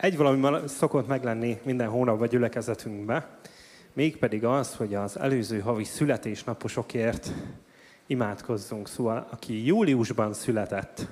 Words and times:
Egy 0.00 0.16
valami 0.16 0.68
szokott 0.68 1.06
meglenni 1.06 1.60
minden 1.64 1.88
hónapban 1.88 2.28
gyülekezetünkbe, 2.28 3.28
mégpedig 3.92 4.44
az, 4.44 4.74
hogy 4.74 4.94
az 4.94 5.18
előző 5.18 5.58
havi 5.58 5.84
születésnaposokért 5.84 7.32
imádkozzunk. 8.06 8.88
Szóval, 8.88 9.26
aki 9.30 9.66
júliusban 9.66 10.32
született, 10.32 11.06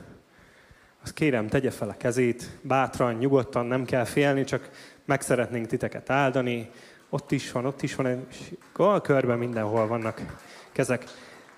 az 1.03 1.13
kérem, 1.13 1.49
tegye 1.49 1.71
fel 1.71 1.89
a 1.89 1.97
kezét, 1.97 2.51
bátran, 2.63 3.15
nyugodtan, 3.15 3.67
nem 3.67 3.85
kell 3.85 4.05
félni, 4.05 4.45
csak 4.45 4.71
meg 5.05 5.21
szeretnénk 5.21 5.67
titeket 5.67 6.11
áldani. 6.11 6.71
Ott 7.09 7.33
is 7.33 7.53
van, 7.53 7.67
ott 7.67 7.83
is 7.83 7.95
van, 7.95 8.27
és 8.31 8.55
körben 9.03 9.39
mindenhol 9.39 9.87
vannak 9.87 10.23
kezek. 10.73 11.05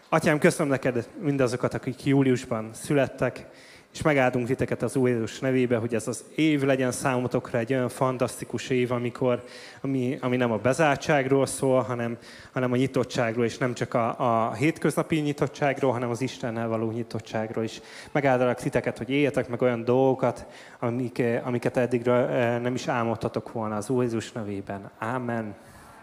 Atyám, 0.09 0.39
köszönöm 0.39 0.69
neked 0.69 1.09
mindazokat, 1.21 1.75
akik 1.75 2.05
júliusban 2.05 2.71
születtek, 2.73 3.47
és 3.93 4.03
megáldunk 4.03 4.47
titeket 4.47 4.83
az 4.83 4.97
új 4.97 5.11
Jézus 5.11 5.39
nevébe, 5.39 5.77
hogy 5.77 5.95
ez 5.95 6.09
az 6.09 6.25
év 6.35 6.63
legyen 6.63 6.93
számotokra 6.93 7.59
egy 7.59 7.73
olyan 7.73 7.89
fantasztikus 7.89 8.69
év, 8.71 8.93
amikor, 8.93 9.45
ami, 9.81 10.19
ami 10.21 10.37
nem 10.37 10.53
a 10.53 10.57
bezártságról 10.57 11.47
szól, 11.47 11.81
hanem, 11.81 12.19
hanem 12.53 12.73
a 12.73 12.77
nyitottságról, 12.77 13.45
és 13.45 13.59
nem 13.59 13.75
csak 13.75 13.95
a, 13.95 14.47
a 14.47 14.53
hétköznapi 14.53 15.17
nyitottságról, 15.17 15.93
hanem 15.93 16.11
az 16.11 16.21
Istennel 16.21 16.69
való 16.69 16.91
nyitottságról 16.91 17.65
is. 17.65 17.81
Megáldalak 18.13 18.61
titeket, 18.61 18.99
hogy 18.99 19.11
éljetek 19.11 19.49
meg 19.49 19.63
olyan 19.63 19.85
dolgokat, 19.85 20.47
amik, 20.79 21.23
amiket 21.45 21.77
eddig 21.77 22.07
eh, 22.07 22.61
nem 22.61 22.75
is 22.75 22.89
álmodtatok 22.89 23.53
volna 23.53 23.77
az 23.77 23.91
új 23.91 24.05
Jézus 24.05 24.33
nevében. 24.33 24.91
Amen. 24.99 25.55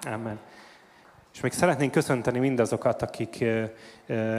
Amen. 0.05 0.39
És 1.37 1.43
még 1.43 1.51
szeretnénk 1.51 1.91
köszönteni 1.91 2.39
mindazokat, 2.39 3.01
akik 3.01 3.45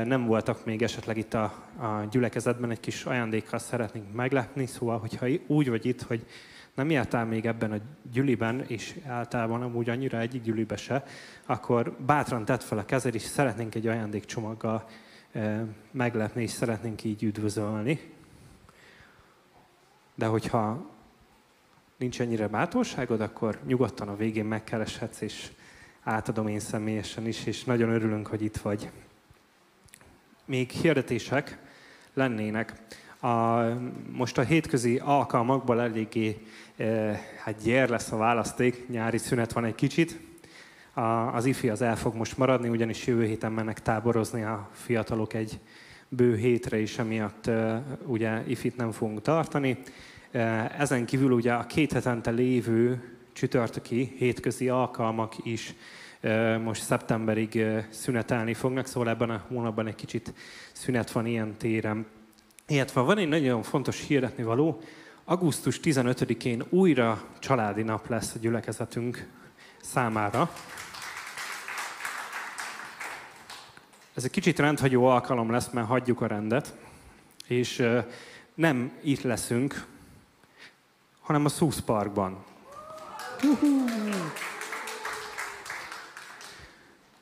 nem 0.04 0.26
voltak 0.26 0.64
még 0.64 0.82
esetleg 0.82 1.16
itt 1.16 1.34
a, 1.34 1.42
a 1.76 2.06
gyülekezetben, 2.10 2.70
egy 2.70 2.80
kis 2.80 3.04
ajándékkal 3.04 3.58
szeretnénk 3.58 4.14
meglepni, 4.14 4.66
szóval, 4.66 4.98
hogyha 4.98 5.27
úgy 5.46 5.68
vagy 5.68 5.86
itt, 5.86 6.02
hogy 6.02 6.27
nem 6.74 6.90
jártál 6.90 7.24
még 7.24 7.46
ebben 7.46 7.72
a 7.72 7.77
gyüliben, 8.12 8.64
és 8.66 8.94
általában 9.06 9.62
amúgy 9.62 9.88
annyira 9.88 10.18
egyik 10.18 10.42
gyülibe 10.42 10.77
se, 10.77 11.05
akkor 11.46 11.96
bátran 12.06 12.44
tett 12.44 12.62
fel 12.62 12.78
a 12.78 12.84
kezed, 12.84 13.14
és 13.14 13.22
szeretnénk 13.22 13.74
egy 13.74 13.86
ajándékcsomaggal 13.86 14.88
meglepni, 15.90 16.42
és 16.42 16.50
szeretnénk 16.50 17.05
így 17.05 17.22
üdvözölni. 17.22 18.12
De 20.14 20.27
hogyha 20.27 20.90
nincs 21.96 22.20
ennyire 22.20 22.48
bátorságod, 22.48 23.20
akkor 23.20 23.58
nyugodtan 23.66 24.08
a 24.08 24.16
végén 24.16 24.44
megkereshetsz, 24.44 25.20
és 25.20 25.50
átadom 26.02 26.48
én 26.48 26.60
személyesen 26.60 27.27
is, 27.27 27.46
és 27.46 27.64
nagyon 27.64 27.91
örülünk, 27.91 28.27
hogy 28.27 28.42
itt 28.42 28.56
vagy. 28.56 28.91
Még 30.44 30.70
hirdetések 30.70 31.58
lennének. 32.14 32.72
A, 33.20 33.62
most 34.10 34.38
a 34.38 34.42
hétközi 34.42 34.98
alkalmakból 34.98 35.80
eléggé 35.80 36.46
e, 36.77 36.86
hát 37.44 37.62
gyér 37.62 37.88
lesz 37.88 38.12
a 38.12 38.16
választék, 38.16 38.88
nyári 38.88 39.18
szünet 39.18 39.52
van 39.52 39.64
egy 39.64 39.74
kicsit. 39.74 40.20
A, 40.92 41.00
az 41.34 41.44
ifi 41.44 41.68
az 41.68 41.82
el 41.82 41.96
fog 41.96 42.14
most 42.14 42.36
maradni, 42.36 42.68
ugyanis 42.68 43.06
jövő 43.06 43.24
héten 43.24 43.52
mennek 43.52 43.83
táborozni 43.83 44.42
a 44.42 44.68
fiatalok 44.72 45.34
egy 45.34 45.58
bő 46.08 46.36
hétre, 46.36 46.80
és 46.80 46.98
emiatt 46.98 47.46
e, 47.46 47.83
ugye 48.05 48.42
ifit 48.46 48.77
nem 48.77 48.90
fogunk 48.90 49.22
tartani. 49.22 49.78
E, 50.30 50.74
ezen 50.78 51.06
kívül 51.06 51.33
ugye 51.33 51.52
a 51.52 51.66
két 51.66 51.92
hetente 51.92 52.30
lévő 52.30 53.17
csütörtöki 53.39 54.14
hétközi 54.17 54.69
alkalmak 54.69 55.34
is 55.42 55.75
most 56.62 56.83
szeptemberig 56.83 57.64
szünetelni 57.91 58.55
fognak, 58.55 58.86
szóval 58.86 59.08
ebben 59.08 59.30
a 59.30 59.45
hónapban 59.48 59.86
egy 59.86 59.95
kicsit 59.95 60.34
szünet 60.72 61.11
van 61.11 61.27
ilyen 61.27 61.56
téren. 61.56 62.06
Illetve 62.67 63.00
van 63.00 63.19
egy 63.19 63.28
nagyon 63.28 63.62
fontos 63.62 64.06
hirdetni 64.06 64.42
való, 64.42 64.80
augusztus 65.25 65.80
15-én 65.83 66.64
újra 66.69 67.25
családi 67.39 67.83
nap 67.83 68.08
lesz 68.08 68.34
a 68.34 68.39
gyülekezetünk 68.39 69.29
számára. 69.80 70.51
Ez 74.14 74.24
egy 74.24 74.30
kicsit 74.30 74.58
rendhagyó 74.58 75.07
alkalom 75.07 75.51
lesz, 75.51 75.70
mert 75.70 75.86
hagyjuk 75.86 76.20
a 76.20 76.27
rendet, 76.27 76.77
és 77.46 77.89
nem 78.55 78.92
itt 79.02 79.23
leszünk, 79.23 79.86
hanem 81.20 81.45
a 81.45 81.48
Szusz 81.48 81.80
Parkban. 81.80 82.46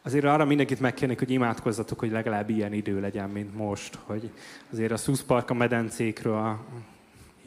Azért 0.03 0.25
arra 0.25 0.45
mindenkit 0.45 0.81
megkérnék, 0.81 1.19
hogy 1.19 1.31
imádkozzatok, 1.31 1.99
hogy 1.99 2.11
legalább 2.11 2.51
ilyen 2.51 2.73
idő 2.73 3.01
legyen, 3.01 3.31
mint 3.31 3.57
most. 3.57 3.99
Hogy 4.05 4.31
azért 4.73 4.93
a 4.93 4.97
Szuszpark 4.97 5.51
a 5.51 5.55
medencékről 5.55 6.59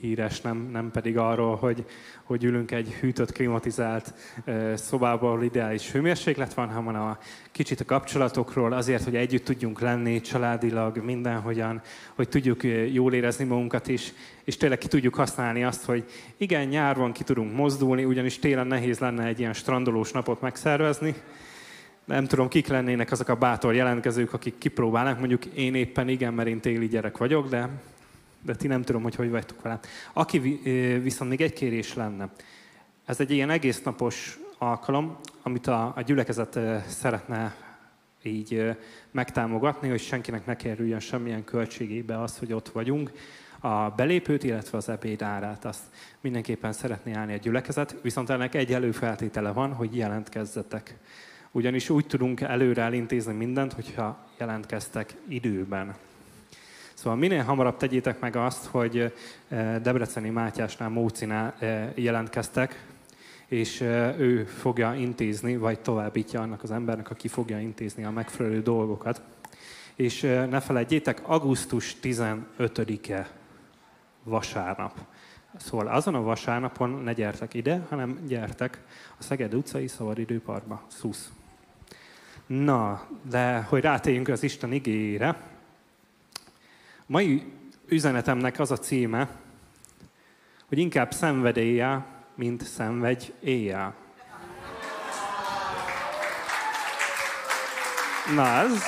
híres, 0.01 0.41
nem, 0.41 0.69
nem 0.71 0.91
pedig 0.91 1.17
arról, 1.17 1.55
hogy, 1.55 1.85
hogy 2.23 2.43
ülünk 2.43 2.71
egy 2.71 2.93
hűtött, 2.93 3.31
klimatizált 3.31 4.13
szobában, 4.75 5.29
ahol 5.29 5.43
ideális 5.43 5.91
hőmérséklet 5.91 6.53
van, 6.53 6.69
hanem 6.69 7.01
a 7.01 7.17
kicsit 7.51 7.79
a 7.79 7.85
kapcsolatokról, 7.85 8.73
azért, 8.73 9.03
hogy 9.03 9.15
együtt 9.15 9.45
tudjunk 9.45 9.79
lenni 9.79 10.21
családilag, 10.21 10.97
mindenhogyan, 10.97 11.81
hogy 12.15 12.29
tudjuk 12.29 12.63
jól 12.91 13.13
érezni 13.13 13.45
magunkat 13.45 13.87
is, 13.87 14.13
és 14.43 14.57
tényleg 14.57 14.77
ki 14.77 14.87
tudjuk 14.87 15.15
használni 15.15 15.63
azt, 15.63 15.85
hogy 15.85 16.05
igen, 16.37 16.67
nyár 16.67 16.95
van, 16.95 17.11
ki 17.11 17.23
tudunk 17.23 17.55
mozdulni, 17.55 18.03
ugyanis 18.03 18.39
télen 18.39 18.67
nehéz 18.67 18.99
lenne 18.99 19.25
egy 19.25 19.39
ilyen 19.39 19.53
strandolós 19.53 20.11
napot 20.11 20.41
megszervezni, 20.41 21.15
nem 22.05 22.25
tudom, 22.25 22.47
kik 22.47 22.67
lennének 22.67 23.11
azok 23.11 23.27
a 23.27 23.35
bátor 23.35 23.75
jelentkezők, 23.75 24.33
akik 24.33 24.57
kipróbálnak. 24.57 25.19
Mondjuk 25.19 25.45
én 25.45 25.75
éppen 25.75 26.09
igen, 26.09 26.33
mert 26.33 26.47
én 26.47 26.59
téli 26.59 26.87
gyerek 26.87 27.17
vagyok, 27.17 27.49
de, 27.49 27.69
de 28.41 28.55
ti 28.55 28.67
nem 28.67 28.81
tudom, 28.81 29.03
hogy 29.03 29.15
hogy 29.15 29.29
vagytok 29.29 29.61
velem. 29.61 29.79
Aki 30.13 30.39
viszont 31.03 31.29
még 31.29 31.41
egy 31.41 31.53
kérés 31.53 31.93
lenne. 31.93 32.29
Ez 33.05 33.19
egy 33.19 33.31
ilyen 33.31 33.49
egész 33.49 33.81
napos 33.81 34.39
alkalom, 34.57 35.17
amit 35.41 35.67
a, 35.67 35.93
a 35.95 36.01
gyülekezet 36.01 36.59
szeretne 36.87 37.55
így 38.23 38.77
megtámogatni, 39.11 39.89
hogy 39.89 39.99
senkinek 39.99 40.45
ne 40.45 40.55
kerüljön 40.55 40.99
semmilyen 40.99 41.43
költségébe 41.43 42.21
az, 42.21 42.37
hogy 42.37 42.53
ott 42.53 42.69
vagyunk. 42.69 43.11
A 43.59 43.89
belépőt, 43.89 44.43
illetve 44.43 44.77
az 44.77 44.89
ebéd 44.89 45.21
árát, 45.21 45.65
azt 45.65 45.83
mindenképpen 46.21 46.73
szeretné 46.73 47.13
állni 47.13 47.33
a 47.33 47.37
gyülekezet, 47.37 47.95
viszont 48.01 48.29
ennek 48.29 48.55
egy 48.55 48.73
előfeltétele 48.73 49.51
van, 49.51 49.73
hogy 49.73 49.95
jelentkezzetek. 49.95 50.97
Ugyanis 51.51 51.89
úgy 51.89 52.07
tudunk 52.07 52.41
előre 52.41 52.81
elintézni 52.81 53.33
mindent, 53.33 53.73
hogyha 53.73 54.27
jelentkeztek 54.37 55.15
időben. 55.27 55.95
Szóval 56.99 57.17
minél 57.17 57.43
hamarabb 57.43 57.77
tegyétek 57.77 58.19
meg 58.19 58.35
azt, 58.35 58.65
hogy 58.65 59.13
eh, 59.47 59.79
Debreceni 59.81 60.29
Mátyásnál, 60.29 60.89
Mócinál 60.89 61.55
eh, 61.59 61.89
jelentkeztek, 61.95 62.85
és 63.47 63.81
eh, 63.81 64.19
ő 64.19 64.43
fogja 64.45 64.93
intézni, 64.93 65.57
vagy 65.57 65.79
továbbítja 65.79 66.41
annak 66.41 66.63
az 66.63 66.71
embernek, 66.71 67.09
aki 67.09 67.27
fogja 67.27 67.59
intézni 67.59 68.03
a 68.03 68.09
megfelelő 68.09 68.61
dolgokat. 68.61 69.21
És 69.95 70.21
ne 70.21 70.59
felejtjétek, 70.59 71.21
augusztus 71.27 71.95
15-e 72.01 73.29
vasárnap. 74.23 74.99
Szóval 75.57 75.87
azon 75.87 76.15
a 76.15 76.21
vasárnapon 76.21 76.89
ne 76.89 77.13
gyertek 77.13 77.53
ide, 77.53 77.85
hanem 77.89 78.19
gyertek 78.27 78.81
a 79.19 79.23
Szeged 79.23 79.53
utcai 79.53 79.87
szabadidőparkba, 79.87 80.81
szusz. 80.87 81.31
Na, 82.45 83.07
de 83.29 83.61
hogy 83.61 83.81
rátérjünk 83.81 84.27
az 84.27 84.43
Isten 84.43 84.71
igényére, 84.71 85.57
mai 87.09 87.43
üzenetemnek 87.87 88.59
az 88.59 88.71
a 88.71 88.77
címe, 88.77 89.29
hogy 90.67 90.77
inkább 90.77 91.11
szenvedélye, 91.11 92.05
mint 92.35 92.63
szenvedj 92.63 93.31
éjjel. 93.39 93.95
Na 98.35 98.45
ez... 98.45 98.83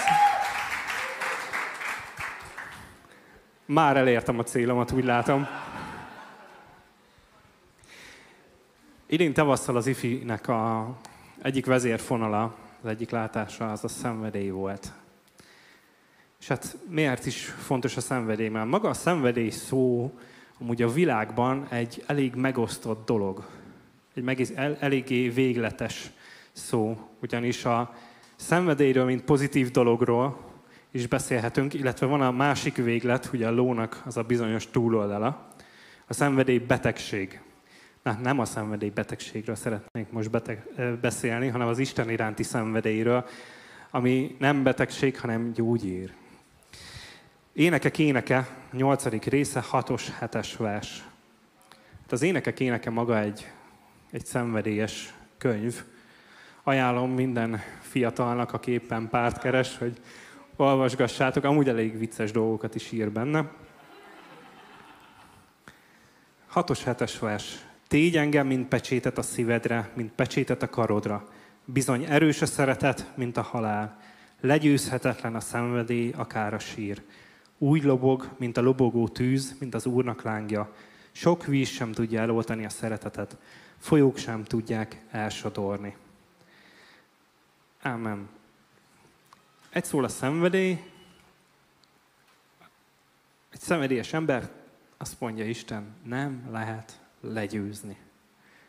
Már 3.65 3.97
elértem 3.97 4.39
a 4.39 4.43
célomat, 4.43 4.91
úgy 4.91 5.05
látom. 5.05 5.47
Idén 9.05 9.33
tavasszal 9.33 9.75
az 9.75 9.87
IFI-nek 9.87 10.47
a 10.47 10.93
egyik 11.41 11.65
vezérfonala 11.65 12.55
az 12.81 12.89
egyik 12.89 13.09
látása 13.09 13.71
az 13.71 13.83
a 13.83 13.87
szenvedély 13.87 14.49
volt. 14.49 15.00
És 16.41 16.47
hát 16.47 16.77
miért 16.89 17.25
is 17.25 17.45
fontos 17.45 17.97
a 17.97 18.01
szenvedély? 18.01 18.49
Mert 18.49 18.69
maga 18.69 18.89
a 18.89 18.93
szenvedély 18.93 19.49
szó 19.49 20.11
amúgy 20.59 20.81
a 20.81 20.91
világban 20.91 21.67
egy 21.69 22.03
elég 22.07 22.35
megosztott 22.35 23.05
dolog. 23.05 23.45
Egy 24.13 24.23
meg, 24.23 24.47
el, 24.55 24.77
eléggé 24.79 25.29
végletes 25.29 26.11
szó. 26.51 26.97
Ugyanis 27.21 27.65
a 27.65 27.95
szenvedélyről, 28.35 29.05
mint 29.05 29.23
pozitív 29.23 29.71
dologról 29.71 30.39
is 30.91 31.07
beszélhetünk, 31.07 31.73
illetve 31.73 32.05
van 32.05 32.21
a 32.21 32.31
másik 32.31 32.75
véglet, 32.75 33.29
ugye 33.33 33.47
a 33.47 33.51
lónak 33.51 34.01
az 34.05 34.17
a 34.17 34.23
bizonyos 34.23 34.67
túloldala. 34.67 35.47
A 36.07 36.13
szenvedély 36.13 36.57
betegség. 36.57 37.41
Na, 38.03 38.17
nem 38.21 38.39
a 38.39 38.45
szenvedélybetegségről 38.45 39.55
szeretnék 39.55 40.09
most 40.09 40.31
beteg, 40.31 40.67
beszélni, 41.01 41.47
hanem 41.47 41.67
az 41.67 41.79
Isten 41.79 42.09
iránti 42.09 42.43
szenvedélyről, 42.43 43.25
ami 43.91 44.35
nem 44.39 44.63
betegség, 44.63 45.19
hanem 45.19 45.51
gyógyír. 45.51 46.19
Énekek 47.53 47.97
éneke, 47.97 48.47
8. 48.71 49.23
része, 49.23 49.63
6-os, 49.71 50.03
7-es 50.21 50.49
vers. 50.57 51.03
De 52.07 52.15
az 52.15 52.21
énekek 52.21 52.59
éneke 52.59 52.89
maga 52.89 53.19
egy, 53.19 53.51
egy 54.11 54.25
szenvedélyes 54.25 55.13
könyv. 55.37 55.83
Ajánlom 56.63 57.11
minden 57.11 57.61
fiatalnak, 57.81 58.53
aki 58.53 58.71
éppen 58.71 59.09
párt 59.09 59.39
keres, 59.39 59.77
hogy 59.77 60.01
olvasgassátok. 60.55 61.43
Amúgy 61.43 61.67
elég 61.67 61.97
vicces 61.97 62.31
dolgokat 62.31 62.75
is 62.75 62.91
ír 62.91 63.11
benne. 63.11 63.51
Hatos 66.47 66.83
hetes 66.83 67.19
vers. 67.19 67.65
Tégy 67.87 68.17
engem, 68.17 68.47
mint 68.47 68.67
pecsétet 68.67 69.17
a 69.17 69.21
szívedre, 69.21 69.89
mint 69.93 70.11
pecsétet 70.11 70.63
a 70.63 70.69
karodra. 70.69 71.27
Bizony 71.65 72.03
erős 72.03 72.41
a 72.41 72.45
szeretet, 72.45 73.11
mint 73.15 73.37
a 73.37 73.41
halál. 73.41 73.99
Legyőzhetetlen 74.41 75.35
a 75.35 75.39
szenvedély, 75.39 76.11
akár 76.15 76.53
a 76.53 76.59
sír. 76.59 77.01
Úgy 77.63 77.83
lobog, 77.83 78.29
mint 78.37 78.57
a 78.57 78.61
lobogó 78.61 79.07
tűz, 79.07 79.55
mint 79.59 79.73
az 79.73 79.85
Úrnak 79.85 80.21
lángja. 80.21 80.75
Sok 81.11 81.45
víz 81.45 81.67
sem 81.67 81.91
tudja 81.91 82.21
eloltani 82.21 82.65
a 82.65 82.69
szeretetet, 82.69 83.37
folyók 83.77 84.17
sem 84.17 84.43
tudják 84.43 85.01
elsodorni. 85.11 85.95
Ámen. 87.81 88.29
Egy 89.69 89.85
szól 89.85 90.03
a 90.03 90.07
szenvedély, 90.07 90.83
egy 93.51 93.59
szenvedélyes 93.59 94.13
ember, 94.13 94.49
azt 94.97 95.19
mondja 95.19 95.45
Isten, 95.45 95.95
nem 96.03 96.47
lehet 96.51 96.99
legyőzni. 97.19 97.97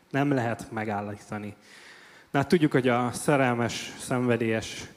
Nem 0.09 0.31
lehet 0.31 0.71
megállítani. 0.71 1.55
Na 2.31 2.39
hát 2.39 2.47
tudjuk, 2.47 2.71
hogy 2.71 2.87
a 2.87 3.11
szerelmes, 3.11 3.93
szenvedélyes 3.99 4.87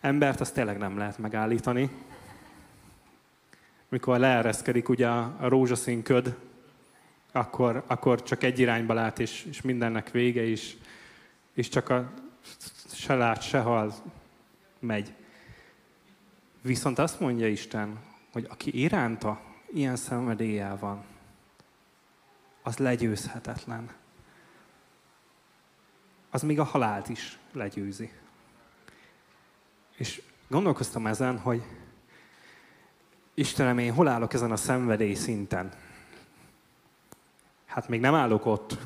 embert 0.00 0.40
azt 0.40 0.54
tényleg 0.54 0.78
nem 0.78 0.98
lehet 0.98 1.18
megállítani. 1.18 1.90
Mikor 3.88 4.18
leereszkedik 4.18 4.88
ugye 4.88 5.08
a 5.08 5.36
rózsaszín 5.40 6.02
köd, 6.02 6.36
akkor, 7.32 7.84
akkor 7.86 8.22
csak 8.22 8.42
egy 8.42 8.58
irányba 8.58 8.94
lát, 8.94 9.18
és, 9.18 9.44
és 9.44 9.62
mindennek 9.62 10.10
vége 10.10 10.42
is, 10.42 10.76
és 11.52 11.68
csak 11.68 11.88
a 11.88 12.10
se 12.92 13.14
lát, 13.14 13.42
se 13.42 13.60
hal, 13.60 13.94
megy. 14.78 15.12
Viszont 16.62 16.98
azt 16.98 17.20
mondja 17.20 17.48
Isten, 17.48 17.98
hogy 18.32 18.46
aki 18.48 18.80
iránta 18.80 19.40
ilyen 19.72 19.96
szenvedéllyel 19.96 20.78
van, 20.78 21.04
az 22.62 22.76
legyőzhetetlen. 22.76 23.90
Az 26.30 26.42
még 26.42 26.58
a 26.58 26.64
halált 26.64 27.08
is 27.08 27.38
legyőzi. 27.52 28.10
És 29.96 30.22
gondolkoztam 30.48 31.06
ezen, 31.06 31.38
hogy 31.38 31.62
Istenem, 33.38 33.78
én 33.78 33.92
hol 33.92 34.08
állok 34.08 34.32
ezen 34.32 34.50
a 34.50 34.56
szenvedély 34.56 35.14
szinten? 35.14 35.72
Hát 37.66 37.88
még 37.88 38.00
nem 38.00 38.14
állok 38.14 38.46
ott, 38.46 38.78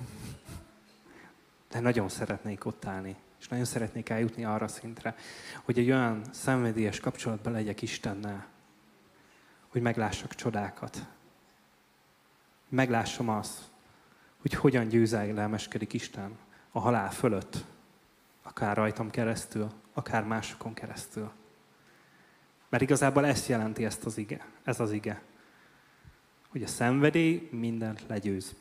de 1.70 1.80
nagyon 1.80 2.08
szeretnék 2.08 2.64
ott 2.64 2.84
állni. 2.84 3.16
És 3.40 3.48
nagyon 3.48 3.64
szeretnék 3.64 4.08
eljutni 4.08 4.44
arra 4.44 4.68
szintre, 4.68 5.14
hogy 5.62 5.78
egy 5.78 5.90
olyan 5.90 6.22
szenvedélyes 6.30 7.00
kapcsolatban 7.00 7.52
legyek 7.52 7.82
Istennel, 7.82 8.46
hogy 9.68 9.82
meglássak 9.82 10.34
csodákat. 10.34 11.06
Meglássam 12.68 13.28
azt, 13.28 13.60
hogy 14.40 14.54
hogyan 14.54 14.88
győzelmeskedik 14.88 15.92
Isten 15.92 16.38
a 16.70 16.80
halál 16.80 17.10
fölött, 17.10 17.64
akár 18.42 18.76
rajtam 18.76 19.10
keresztül, 19.10 19.70
akár 19.92 20.24
másokon 20.24 20.74
keresztül. 20.74 21.30
Mert 22.70 22.82
igazából 22.82 23.26
ezt 23.26 23.48
jelenti 23.48 23.84
ezt 23.84 24.04
az 24.04 24.18
ige, 24.18 24.46
ez 24.64 24.80
az 24.80 24.92
ige. 24.92 25.22
Hogy 26.48 26.62
a 26.62 26.66
szenvedély 26.66 27.48
mindent 27.50 28.04
legyőz. 28.06 28.54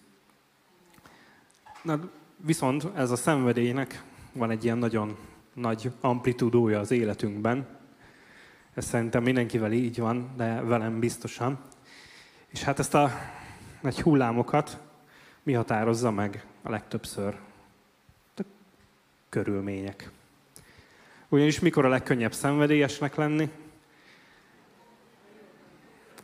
Na, 1.81 2.09
viszont 2.37 2.87
ez 2.95 3.11
a 3.11 3.15
szenvedélynek 3.15 4.03
van 4.31 4.51
egy 4.51 4.63
ilyen 4.63 4.77
nagyon 4.77 5.17
nagy 5.53 5.91
amplitudója 6.01 6.79
az 6.79 6.91
életünkben. 6.91 7.67
Ez 8.73 8.85
szerintem 8.85 9.23
mindenkivel 9.23 9.71
így 9.71 9.99
van, 9.99 10.33
de 10.35 10.61
velem 10.61 10.99
biztosan. 10.99 11.59
És 12.47 12.63
hát 12.63 12.79
ezt 12.79 12.93
a 12.93 13.11
nagy 13.81 14.01
hullámokat 14.01 14.79
mi 15.43 15.53
határozza 15.53 16.11
meg 16.11 16.45
a 16.61 16.69
legtöbbször? 16.69 17.37
A 18.37 18.41
körülmények. 19.29 20.09
Ugyanis 21.29 21.59
mikor 21.59 21.85
a 21.85 21.89
legkönnyebb 21.89 22.33
szenvedélyesnek 22.33 23.15
lenni? 23.15 23.49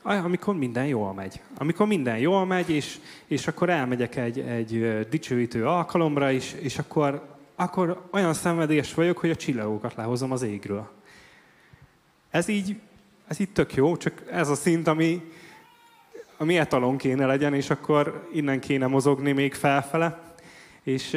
Amikor 0.07 0.55
minden 0.55 0.85
jól 0.85 1.13
megy. 1.13 1.41
Amikor 1.57 1.87
minden 1.87 2.17
jól 2.17 2.45
megy, 2.45 2.69
és, 2.69 2.97
és 3.27 3.47
akkor 3.47 3.69
elmegyek 3.69 4.15
egy, 4.15 4.39
egy 4.39 4.99
dicsőítő 5.09 5.67
alkalomra 5.67 6.31
is, 6.31 6.53
és 6.53 6.77
akkor, 6.77 7.27
akkor 7.55 8.07
olyan 8.11 8.33
szenvedélyes 8.33 8.93
vagyok, 8.93 9.17
hogy 9.17 9.29
a 9.29 9.35
csillagokat 9.35 9.95
lehozom 9.95 10.31
az 10.31 10.41
égről. 10.41 10.89
Ez 12.29 12.47
így, 12.47 12.79
ez 13.27 13.39
így 13.39 13.49
tök 13.49 13.73
jó, 13.73 13.97
csak 13.97 14.23
ez 14.31 14.49
a 14.49 14.55
szint, 14.55 14.87
ami, 14.87 15.31
ami 16.37 16.57
etalon 16.57 16.97
kéne 16.97 17.25
legyen, 17.25 17.53
és 17.53 17.69
akkor 17.69 18.29
innen 18.33 18.59
kéne 18.59 18.87
mozogni 18.87 19.31
még 19.31 19.53
felfele. 19.53 20.35
És 20.83 21.13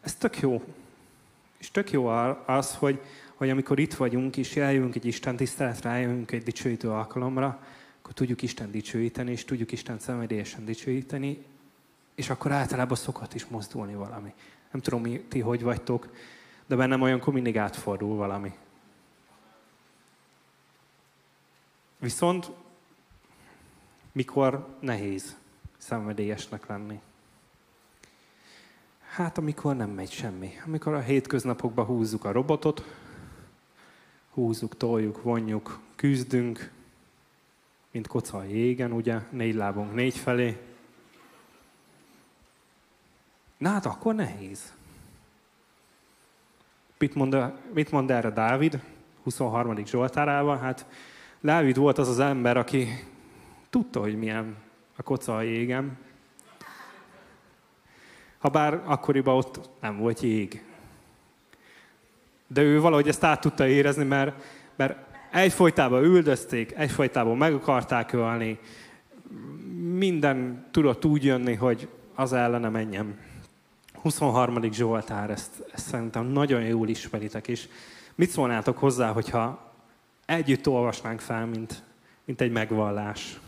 ez 0.00 0.14
tök 0.18 0.40
jó. 0.40 0.62
És 1.58 1.70
tök 1.70 1.90
jó 1.90 2.06
az, 2.46 2.74
hogy, 2.74 3.00
hogy 3.42 3.50
amikor 3.50 3.78
itt 3.78 3.94
vagyunk, 3.94 4.36
és 4.36 4.56
eljövünk 4.56 4.94
egy 4.94 5.04
Isten 5.04 5.36
tiszteletre, 5.36 5.90
eljövünk 5.90 6.32
egy 6.32 6.42
dicsőítő 6.42 6.90
alkalomra, 6.90 7.62
akkor 7.98 8.12
tudjuk 8.12 8.42
Isten 8.42 8.70
dicsőíteni, 8.70 9.30
és 9.30 9.44
tudjuk 9.44 9.72
Isten 9.72 9.98
szenvedélyesen 9.98 10.64
dicsőíteni, 10.64 11.44
és 12.14 12.30
akkor 12.30 12.52
általában 12.52 12.96
szokott 12.96 13.34
is 13.34 13.46
mozdulni 13.46 13.94
valami. 13.94 14.32
Nem 14.70 14.80
tudom, 14.80 15.28
ti 15.28 15.40
hogy 15.40 15.62
vagytok, 15.62 16.08
de 16.66 16.76
bennem 16.76 17.02
olyankor 17.02 17.32
mindig 17.32 17.58
átfordul 17.58 18.16
valami. 18.16 18.52
Viszont 21.98 22.50
mikor 24.12 24.76
nehéz 24.80 25.36
szenvedélyesnek 25.78 26.66
lenni? 26.66 27.00
Hát 29.08 29.38
amikor 29.38 29.76
nem 29.76 29.90
megy 29.90 30.10
semmi. 30.10 30.52
Amikor 30.66 30.94
a 30.94 31.00
hétköznapokban 31.00 31.84
húzzuk 31.84 32.24
a 32.24 32.32
robotot, 32.32 32.84
húzzuk, 34.34 34.76
toljuk, 34.76 35.22
vonjuk, 35.22 35.80
küzdünk, 35.96 36.70
mint 37.90 38.06
koca 38.06 38.38
a 38.38 38.44
jégen, 38.44 38.92
ugye, 38.92 39.18
négy 39.30 39.54
lábunk 39.54 39.94
négy 39.94 40.16
felé. 40.16 40.60
Na 43.56 43.68
hát 43.68 43.86
akkor 43.86 44.14
nehéz. 44.14 44.72
Mit 46.98 47.14
mond, 47.14 47.36
mit 47.72 47.90
mond 47.90 48.10
erre 48.10 48.30
Dávid 48.30 48.80
23. 49.22 49.86
Zsoltárában? 49.86 50.58
Hát 50.58 50.86
Dávid 51.40 51.76
volt 51.76 51.98
az 51.98 52.08
az 52.08 52.18
ember, 52.18 52.56
aki 52.56 52.86
tudta, 53.70 54.00
hogy 54.00 54.18
milyen 54.18 54.56
a 54.96 55.02
koca 55.02 55.36
a 55.36 55.42
jégem. 55.42 55.98
Habár 58.38 58.82
akkoriban 58.84 59.34
ott 59.34 59.70
nem 59.80 59.98
volt 59.98 60.20
jég. 60.20 60.64
De 62.52 62.62
ő 62.62 62.80
valahogy 62.80 63.08
ezt 63.08 63.24
át 63.24 63.40
tudta 63.40 63.66
érezni, 63.66 64.04
mert, 64.04 64.44
mert 64.76 64.96
egyfolytában 65.32 66.04
üldözték, 66.04 66.72
egyfolytában 66.76 67.36
meg 67.36 67.54
akarták 67.54 68.12
ölni, 68.12 68.58
minden 69.94 70.66
tudott 70.70 71.04
úgy 71.04 71.24
jönni, 71.24 71.54
hogy 71.54 71.88
az 72.14 72.32
ellene 72.32 72.68
menjem. 72.68 73.18
23. 74.02 74.72
Zsoltár, 74.72 75.30
ezt, 75.30 75.64
ezt 75.72 75.86
szerintem 75.86 76.26
nagyon 76.26 76.62
jól 76.62 76.88
ismeritek, 76.88 77.48
és 77.48 77.68
mit 78.14 78.30
szólnátok 78.30 78.78
hozzá, 78.78 79.12
hogyha 79.12 79.72
együtt 80.26 80.68
olvasnánk 80.68 81.20
fel, 81.20 81.46
mint, 81.46 81.82
mint 82.24 82.40
egy 82.40 82.52
megvallás. 82.52 83.40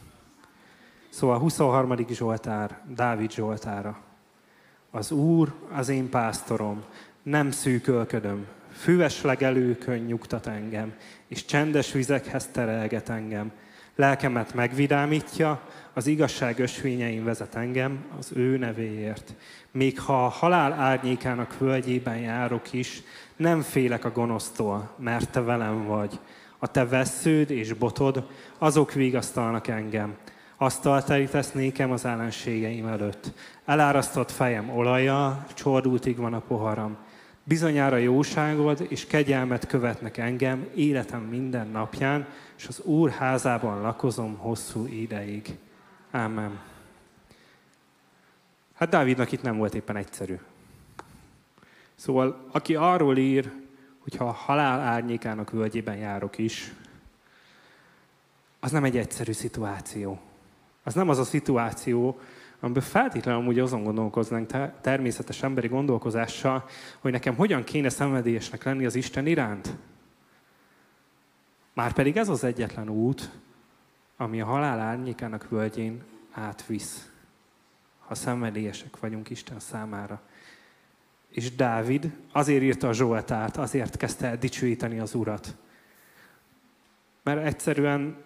Szóval 1.09 1.39
23. 1.39 1.97
Zsoltár, 2.09 2.81
Dávid 2.95 3.33
Zsoltára. 3.33 4.01
Az 4.91 5.11
Úr 5.11 5.53
az 5.73 5.89
én 5.89 6.09
pásztorom, 6.09 6.85
nem 7.23 7.51
szűkölködöm, 7.51 8.47
füves 8.75 9.23
legelőkön 9.23 9.99
nyugtat 9.99 10.47
engem, 10.47 10.95
és 11.29 11.45
csendes 11.45 11.93
vizekhez 11.93 12.47
terelget 12.47 13.09
engem. 13.09 13.53
Lelkemet 13.97 14.55
megvidámítja, 14.55 15.61
az 15.93 16.07
igazság 16.07 16.59
ösvényein 16.59 17.25
vezet 17.25 17.55
engem 17.55 18.05
az 18.19 18.31
ő 18.35 18.57
nevéért. 18.57 19.35
Még 19.71 20.01
ha 20.01 20.25
a 20.25 20.29
halál 20.29 20.73
árnyékának 20.73 21.59
völgyében 21.59 22.17
járok 22.17 22.73
is, 22.73 23.03
nem 23.37 23.61
félek 23.61 24.05
a 24.05 24.11
gonosztól, 24.11 24.95
mert 24.99 25.31
te 25.31 25.41
velem 25.41 25.87
vagy. 25.87 26.21
A 26.59 26.67
te 26.67 26.87
vesződ 26.87 27.51
és 27.51 27.73
botod, 27.73 28.27
azok 28.59 28.93
vigasztalnak 28.93 29.69
engem. 29.69 30.15
Asztalt 30.57 31.07
terítesz 31.07 31.53
nékem 31.53 31.91
az 31.91 32.05
ellenségeim 32.05 32.87
előtt. 32.87 33.33
Elárasztott 33.65 34.31
fejem 34.31 34.71
olaja, 34.71 35.47
csordultig 35.55 36.17
van 36.17 36.35
a 36.35 36.41
poharam. 36.41 36.97
Bizonyára 37.45 37.97
jóságod 37.97 38.87
és 38.89 39.07
kegyelmet 39.07 39.67
követnek 39.67 40.17
engem 40.17 40.69
életem 40.75 41.21
minden 41.21 41.69
napján, 41.69 42.27
és 42.57 42.67
az 42.67 42.81
Úr 42.81 43.11
házában 43.11 43.81
lakozom 43.81 44.37
hosszú 44.37 44.87
ideig. 44.87 45.59
Ámen. 46.11 46.61
Hát 48.75 48.89
Dávidnak 48.89 49.33
itt 49.33 49.43
nem 49.43 49.57
volt 49.57 49.75
éppen 49.75 49.97
egyszerű. 49.97 50.39
Szóval, 51.95 52.49
aki 52.53 52.75
arról 52.75 53.17
ír, 53.17 53.53
hogy 53.99 54.17
ha 54.17 54.25
a 54.25 54.33
halál 54.33 54.81
árnyékának 54.81 55.51
völgyében 55.51 55.97
járok 55.97 56.39
is, 56.39 56.73
az 58.61 58.71
nem 58.71 58.85
egy 58.85 58.97
egyszerű 58.97 59.33
szituáció. 59.33 60.21
Az 60.83 60.95
nem 60.95 61.09
az 61.09 61.19
a 61.19 61.25
szituáció, 61.25 62.21
amiben 62.65 62.83
feltétlenül 62.83 63.41
amúgy 63.41 63.59
azon 63.59 63.83
gondolkoznánk 63.83 64.51
természetes 64.81 65.43
emberi 65.43 65.69
gondolkozással, 65.69 66.65
hogy 66.99 67.13
nekem 67.13 67.35
hogyan 67.35 67.65
kéne 67.65 67.89
szenvedélyesnek 67.89 68.65
lenni 68.65 68.85
az 68.85 68.95
Isten 68.95 69.27
iránt. 69.27 69.77
Márpedig 71.73 72.17
ez 72.17 72.29
az 72.29 72.45
egyetlen 72.45 72.89
út, 72.89 73.31
ami 74.17 74.41
a 74.41 74.45
halál 74.45 74.81
árnyékának 74.81 75.49
völgyén 75.49 76.03
átvisz, 76.31 77.11
ha 77.99 78.15
szenvedélyesek 78.15 78.99
vagyunk 78.99 79.31
Isten 79.31 79.61
számára. 79.61 80.21
És 81.29 81.55
Dávid 81.55 82.13
azért 82.33 82.63
írta 82.63 82.89
a 82.89 82.93
Zsoltát, 82.93 83.57
azért 83.57 83.97
kezdte 83.97 84.27
el 84.27 84.39
dicsőíteni 84.39 84.99
az 84.99 85.15
Urat. 85.15 85.57
Mert 87.23 87.45
egyszerűen 87.45 88.17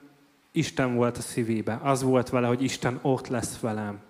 Isten 0.52 0.94
volt 0.94 1.16
a 1.16 1.20
szívébe. 1.20 1.78
Az 1.82 2.02
volt 2.02 2.28
vele, 2.28 2.46
hogy 2.46 2.62
Isten 2.62 2.98
ott 3.02 3.26
lesz 3.26 3.60
velem. 3.60 4.06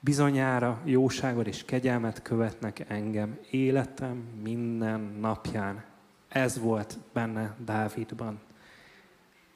Bizonyára 0.00 0.80
jóságod 0.84 1.46
és 1.46 1.64
kegyelmet 1.64 2.22
követnek 2.22 2.84
engem 2.88 3.38
életem 3.50 4.16
minden 4.42 5.00
napján. 5.00 5.84
Ez 6.28 6.58
volt 6.58 6.98
benne 7.12 7.54
Dávidban. 7.64 8.40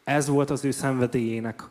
Ez 0.05 0.29
volt 0.29 0.51
az 0.51 0.65
ő 0.65 0.71
szenvedélyének 0.71 1.63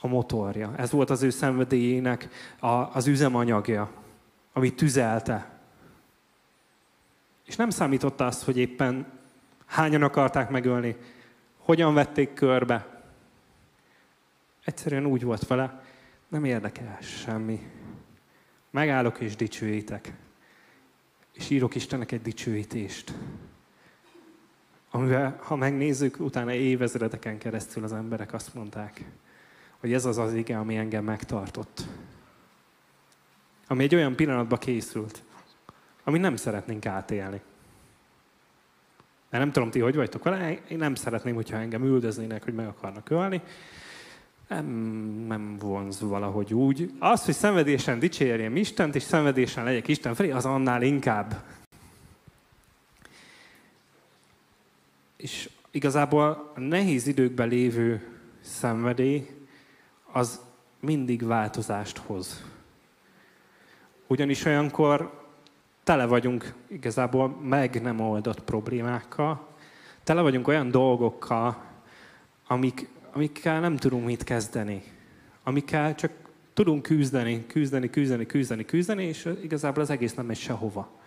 a 0.00 0.06
motorja. 0.06 0.74
Ez 0.76 0.90
volt 0.90 1.10
az 1.10 1.22
ő 1.22 1.30
szenvedélyének 1.30 2.28
a, 2.60 2.66
az 2.68 3.06
üzemanyagja, 3.06 3.90
amit 4.52 4.76
tüzelte. 4.76 5.50
És 7.44 7.56
nem 7.56 7.70
számította 7.70 8.26
azt, 8.26 8.44
hogy 8.44 8.56
éppen 8.56 9.06
hányan 9.66 10.02
akarták 10.02 10.50
megölni, 10.50 10.96
hogyan 11.58 11.94
vették 11.94 12.32
körbe. 12.34 13.02
Egyszerűen 14.64 15.06
úgy 15.06 15.22
volt 15.22 15.46
vele, 15.46 15.82
nem 16.28 16.44
érdekel 16.44 16.98
semmi. 17.00 17.77
Megállok 18.78 19.20
és 19.20 19.36
dicsőítek. 19.36 20.12
És 21.32 21.50
írok 21.50 21.74
Istennek 21.74 22.12
egy 22.12 22.22
dicsőítést. 22.22 23.12
Amivel, 24.90 25.38
ha 25.42 25.56
megnézzük, 25.56 26.20
utána 26.20 26.52
évezredeken 26.52 27.38
keresztül 27.38 27.84
az 27.84 27.92
emberek 27.92 28.32
azt 28.32 28.54
mondták, 28.54 29.04
hogy 29.78 29.92
ez 29.92 30.04
az 30.04 30.18
az 30.18 30.34
ige, 30.34 30.58
ami 30.58 30.76
engem 30.76 31.04
megtartott. 31.04 31.82
Ami 33.66 33.82
egy 33.82 33.94
olyan 33.94 34.16
pillanatba 34.16 34.56
készült, 34.56 35.22
amit 36.04 36.20
nem 36.20 36.36
szeretnénk 36.36 36.86
átélni. 36.86 37.40
De 39.30 39.38
nem 39.38 39.52
tudom, 39.52 39.70
ti 39.70 39.80
hogy 39.80 39.96
vagytok 39.96 40.24
vele, 40.24 40.58
én 40.68 40.78
nem 40.78 40.94
szeretném, 40.94 41.34
hogyha 41.34 41.56
engem 41.56 41.84
üldöznének, 41.84 42.44
hogy 42.44 42.54
meg 42.54 42.66
akarnak 42.66 43.10
ölni. 43.10 43.42
Nem, 44.48 44.66
nem 45.26 45.56
vonz 45.58 46.00
valahogy 46.00 46.54
úgy. 46.54 46.92
Az, 46.98 47.24
hogy 47.24 47.34
szenvedésen 47.34 47.98
dicsérjem 47.98 48.56
Istent, 48.56 48.94
és 48.94 49.02
szenvedésen 49.02 49.64
legyek 49.64 49.88
Isten 49.88 50.14
felé, 50.14 50.30
az 50.30 50.44
annál 50.44 50.82
inkább. 50.82 51.42
És 55.16 55.50
igazából 55.70 56.52
a 56.54 56.60
nehéz 56.60 57.06
időkben 57.06 57.48
lévő 57.48 58.08
szenvedély, 58.40 59.30
az 60.12 60.40
mindig 60.80 61.26
változást 61.26 61.98
hoz. 61.98 62.44
Ugyanis 64.06 64.44
olyankor 64.44 65.26
tele 65.84 66.06
vagyunk 66.06 66.54
igazából 66.66 67.28
meg 67.28 67.82
nem 67.82 68.00
oldott 68.00 68.40
problémákkal, 68.40 69.46
tele 70.04 70.20
vagyunk 70.20 70.48
olyan 70.48 70.70
dolgokkal, 70.70 71.64
amik, 72.46 72.88
amikkel 73.18 73.60
nem 73.60 73.76
tudunk 73.76 74.04
mit 74.04 74.24
kezdeni, 74.24 74.82
amikkel 75.42 75.94
csak 75.94 76.12
tudunk 76.52 76.82
küzdeni, 76.82 77.46
küzdeni, 77.46 77.90
küzdeni, 77.90 78.26
küzdeni, 78.26 78.64
küzdeni, 78.64 79.04
és 79.04 79.34
igazából 79.42 79.82
az 79.82 79.90
egész 79.90 80.14
nem 80.14 80.26
megy 80.26 80.38
sehova. 80.38 81.00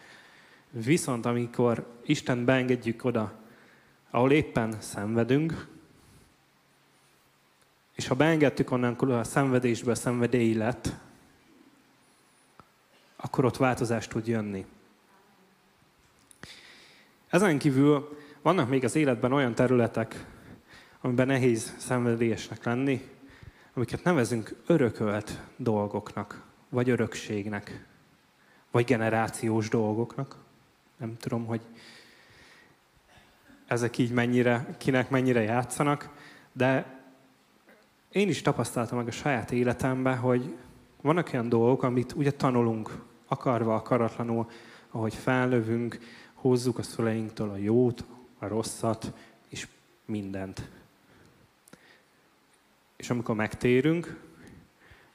Viszont 0.69 1.25
amikor 1.25 1.87
Isten 2.05 2.45
beengedjük 2.45 3.03
oda, 3.03 3.39
ahol 4.09 4.31
éppen 4.31 4.75
szenvedünk, 4.79 5.67
és 7.95 8.07
ha 8.07 8.15
beengedtük 8.15 8.71
onnan 8.71 8.93
a 8.93 9.23
szenvedésbe 9.23 9.91
a 9.91 9.95
szenvedélyi 9.95 10.55
lett, 10.55 10.93
akkor 13.15 13.45
ott 13.45 13.57
változás 13.57 14.07
tud 14.07 14.27
jönni. 14.27 14.65
Ezen 17.29 17.57
kívül 17.57 18.17
vannak 18.41 18.69
még 18.69 18.83
az 18.83 18.95
életben 18.95 19.33
olyan 19.33 19.55
területek, 19.55 20.25
amiben 21.01 21.27
nehéz 21.27 21.75
szenvedélyesnek 21.77 22.63
lenni, 22.63 23.09
amiket 23.73 24.03
nevezünk 24.03 24.55
örökölt 24.65 25.39
dolgoknak, 25.55 26.43
vagy 26.69 26.89
örökségnek, 26.89 27.85
vagy 28.71 28.85
generációs 28.85 29.69
dolgoknak. 29.69 30.35
Nem 30.97 31.17
tudom, 31.17 31.45
hogy 31.45 31.61
ezek 33.67 33.97
így 33.97 34.11
mennyire, 34.11 34.75
kinek 34.77 35.09
mennyire 35.09 35.41
játszanak, 35.41 36.09
de 36.51 36.99
én 38.11 38.29
is 38.29 38.41
tapasztaltam 38.41 38.97
meg 38.97 39.07
a 39.07 39.11
saját 39.11 39.51
életemben, 39.51 40.17
hogy 40.17 40.55
vannak 41.01 41.29
olyan 41.33 41.49
dolgok, 41.49 41.83
amit 41.83 42.13
ugye 42.13 42.31
tanulunk, 42.31 43.03
akarva, 43.27 43.75
akaratlanul, 43.75 44.49
ahogy 44.89 45.13
felnövünk, 45.13 45.99
hozzuk 46.33 46.77
a 46.77 46.83
szüleinktől 46.83 47.49
a 47.49 47.57
jót, 47.57 48.03
a 48.39 48.47
rosszat, 48.47 49.13
és 49.49 49.67
mindent. 50.05 50.69
És 53.01 53.09
amikor 53.09 53.35
megtérünk, 53.35 54.19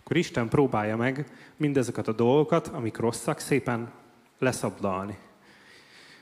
akkor 0.01 0.17
Isten 0.17 0.49
próbálja 0.49 0.97
meg 0.97 1.27
mindezeket 1.57 2.09
a 2.09 2.13
dolgokat, 2.13 2.67
amik 2.67 2.97
rosszak, 2.97 3.39
szépen 3.39 3.93
leszabdalni. 4.39 5.19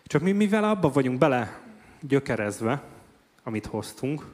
Csak 0.05 0.23
mi, 0.23 0.33
mivel 0.33 0.65
abba 0.65 0.89
vagyunk 0.89 1.19
bele 1.19 1.61
gyökerezve, 2.01 2.83
amit 3.43 3.67
hoztunk, 3.67 4.25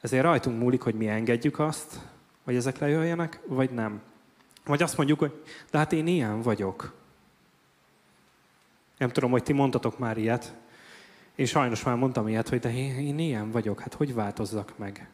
ezért 0.00 0.22
rajtunk 0.22 0.60
múlik, 0.60 0.80
hogy 0.80 0.94
mi 0.94 1.08
engedjük 1.08 1.58
azt, 1.58 1.98
hogy 2.44 2.54
ezek 2.54 2.78
lejöjjenek, 2.78 3.40
vagy 3.46 3.70
nem. 3.70 4.02
Vagy 4.64 4.82
azt 4.82 4.96
mondjuk, 4.96 5.18
hogy 5.18 5.42
de 5.70 5.78
hát 5.78 5.92
én 5.92 6.06
ilyen 6.06 6.40
vagyok. 6.40 6.94
Nem 8.98 9.10
tudom, 9.10 9.30
hogy 9.30 9.42
ti 9.42 9.52
mondtatok 9.52 9.98
már 9.98 10.18
ilyet. 10.18 10.54
Én 11.34 11.46
sajnos 11.46 11.82
már 11.82 11.96
mondtam 11.96 12.28
ilyet, 12.28 12.48
hogy 12.48 12.58
de 12.58 12.74
én, 12.74 12.98
én 12.98 13.18
ilyen 13.18 13.50
vagyok, 13.50 13.80
hát 13.80 13.94
hogy 13.94 14.14
változzak 14.14 14.78
meg? 14.78 15.10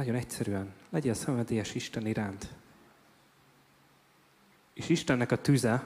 Nagyon 0.00 0.14
egyszerűen, 0.14 0.72
legyél 0.90 1.14
szenvedélyes 1.14 1.74
Isten 1.74 2.06
iránt. 2.06 2.48
És 4.74 4.88
Istennek 4.88 5.32
a 5.32 5.36
tüze, 5.36 5.84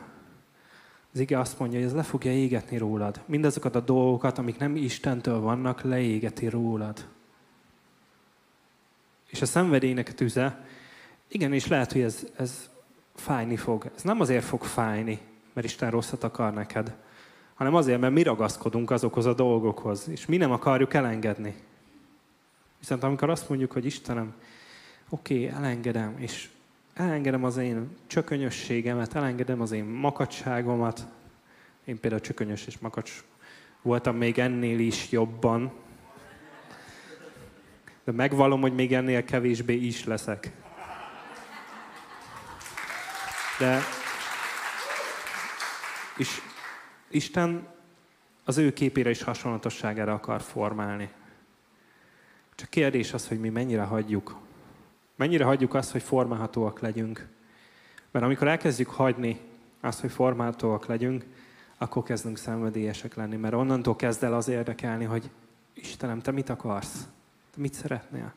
az 1.12 1.18
ige 1.18 1.38
azt 1.38 1.58
mondja, 1.58 1.78
hogy 1.78 1.88
ez 1.88 1.94
le 1.94 2.02
fogja 2.02 2.32
égetni 2.32 2.76
rólad. 2.76 3.20
Mindazokat 3.26 3.74
a 3.74 3.80
dolgokat, 3.80 4.38
amik 4.38 4.58
nem 4.58 4.76
Istentől 4.76 5.40
vannak, 5.40 5.80
leégeti 5.80 6.48
rólad. 6.48 7.08
És 9.26 9.42
a 9.42 9.46
szenvedélynek 9.46 10.08
a 10.08 10.14
tüze, 10.14 10.66
igen, 11.28 11.52
és 11.52 11.66
lehet, 11.66 11.92
hogy 11.92 12.02
ez, 12.02 12.26
ez 12.36 12.70
fájni 13.14 13.56
fog. 13.56 13.90
Ez 13.96 14.02
nem 14.02 14.20
azért 14.20 14.44
fog 14.44 14.64
fájni, 14.64 15.20
mert 15.52 15.66
Isten 15.66 15.90
rosszat 15.90 16.24
akar 16.24 16.52
neked, 16.52 16.96
hanem 17.54 17.74
azért, 17.74 18.00
mert 18.00 18.14
mi 18.14 18.22
ragaszkodunk 18.22 18.90
azokhoz 18.90 19.26
a 19.26 19.34
dolgokhoz, 19.34 20.08
és 20.08 20.26
mi 20.26 20.36
nem 20.36 20.52
akarjuk 20.52 20.94
elengedni. 20.94 21.54
Viszont 22.84 23.02
amikor 23.02 23.30
azt 23.30 23.48
mondjuk, 23.48 23.72
hogy 23.72 23.84
Istenem, 23.84 24.34
oké, 25.08 25.34
okay, 25.34 25.56
elengedem, 25.56 26.14
és 26.18 26.48
elengedem 26.94 27.44
az 27.44 27.56
én 27.56 27.96
csökönyösségemet, 28.06 29.14
elengedem 29.14 29.60
az 29.60 29.72
én 29.72 29.84
makacságomat. 29.84 31.06
Én 31.84 32.00
például 32.00 32.22
csökönyös 32.22 32.66
és 32.66 32.78
makacs 32.78 33.24
voltam 33.82 34.16
még 34.16 34.38
ennél 34.38 34.78
is 34.78 35.10
jobban. 35.10 35.72
De 38.04 38.12
megvalom, 38.12 38.60
hogy 38.60 38.74
még 38.74 38.92
ennél 38.92 39.24
kevésbé 39.24 39.74
is 39.74 40.04
leszek. 40.04 40.50
De 43.58 43.80
és 46.16 46.40
Isten 47.08 47.66
az 48.44 48.58
ő 48.58 48.72
képére 48.72 49.10
és 49.10 49.22
hasonlatosságára 49.22 50.12
akar 50.12 50.40
formálni. 50.40 51.10
Csak 52.54 52.68
kérdés 52.68 53.12
az, 53.12 53.28
hogy 53.28 53.40
mi 53.40 53.48
mennyire 53.48 53.82
hagyjuk 53.82 54.42
Mennyire 55.16 55.44
hagyjuk 55.44 55.74
azt, 55.74 55.90
hogy 55.90 56.02
formálhatóak 56.02 56.80
legyünk. 56.80 57.28
Mert 58.10 58.24
amikor 58.24 58.48
elkezdjük 58.48 58.88
hagyni 58.88 59.40
azt, 59.80 60.00
hogy 60.00 60.12
formálhatóak 60.12 60.86
legyünk, 60.86 61.24
akkor 61.78 62.02
kezdünk 62.02 62.38
szenvedélyesek 62.38 63.14
lenni. 63.14 63.36
Mert 63.36 63.54
onnantól 63.54 63.96
kezd 63.96 64.24
el 64.24 64.34
az 64.34 64.48
érdekelni, 64.48 65.04
hogy 65.04 65.30
Istenem, 65.74 66.20
te 66.20 66.30
mit 66.30 66.48
akarsz? 66.48 67.08
Te 67.50 67.60
mit 67.60 67.74
szeretnél? 67.74 68.34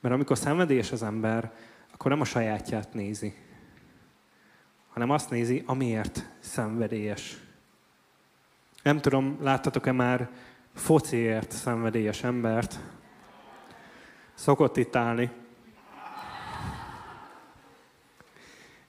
Mert 0.00 0.14
amikor 0.14 0.38
szenvedélyes 0.38 0.92
az 0.92 1.02
ember, 1.02 1.52
akkor 1.92 2.10
nem 2.10 2.20
a 2.20 2.24
sajátját 2.24 2.94
nézi, 2.94 3.34
hanem 4.88 5.10
azt 5.10 5.30
nézi, 5.30 5.62
amiért 5.66 6.28
szenvedélyes. 6.38 7.40
Nem 8.82 9.00
tudom, 9.00 9.38
láttatok-e 9.40 9.92
már 9.92 10.30
fociért 10.74 11.50
szenvedélyes 11.50 12.22
embert? 12.22 12.78
Szokott 14.34 14.76
itt 14.76 14.96
állni. 14.96 15.30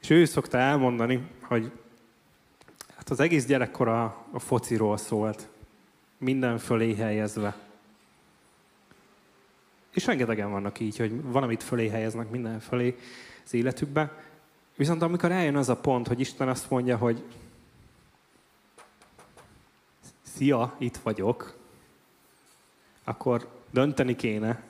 És 0.01 0.09
ő 0.09 0.25
szokta 0.25 0.57
elmondani, 0.57 1.27
hogy 1.41 1.71
hát 2.95 3.09
az 3.09 3.19
egész 3.19 3.45
gyerekkora 3.45 4.25
a 4.31 4.39
fociról 4.39 4.97
szólt. 4.97 5.49
Minden 6.17 6.57
fölé 6.57 6.95
helyezve. 6.95 7.55
És 9.93 10.05
rengetegen 10.05 10.51
vannak 10.51 10.79
így, 10.79 10.97
hogy 10.97 11.21
valamit 11.23 11.63
fölé 11.63 11.87
helyeznek 11.87 12.29
minden 12.29 12.59
fölé 12.59 12.97
az 13.45 13.53
életükbe. 13.53 14.23
Viszont 14.75 15.01
amikor 15.01 15.31
eljön 15.31 15.55
az 15.55 15.69
a 15.69 15.77
pont, 15.77 16.07
hogy 16.07 16.19
Isten 16.19 16.49
azt 16.49 16.69
mondja, 16.69 16.97
hogy 16.97 17.23
szia, 20.21 20.75
itt 20.77 20.97
vagyok, 20.97 21.62
akkor 23.03 23.61
dönteni 23.71 24.15
kéne, 24.15 24.63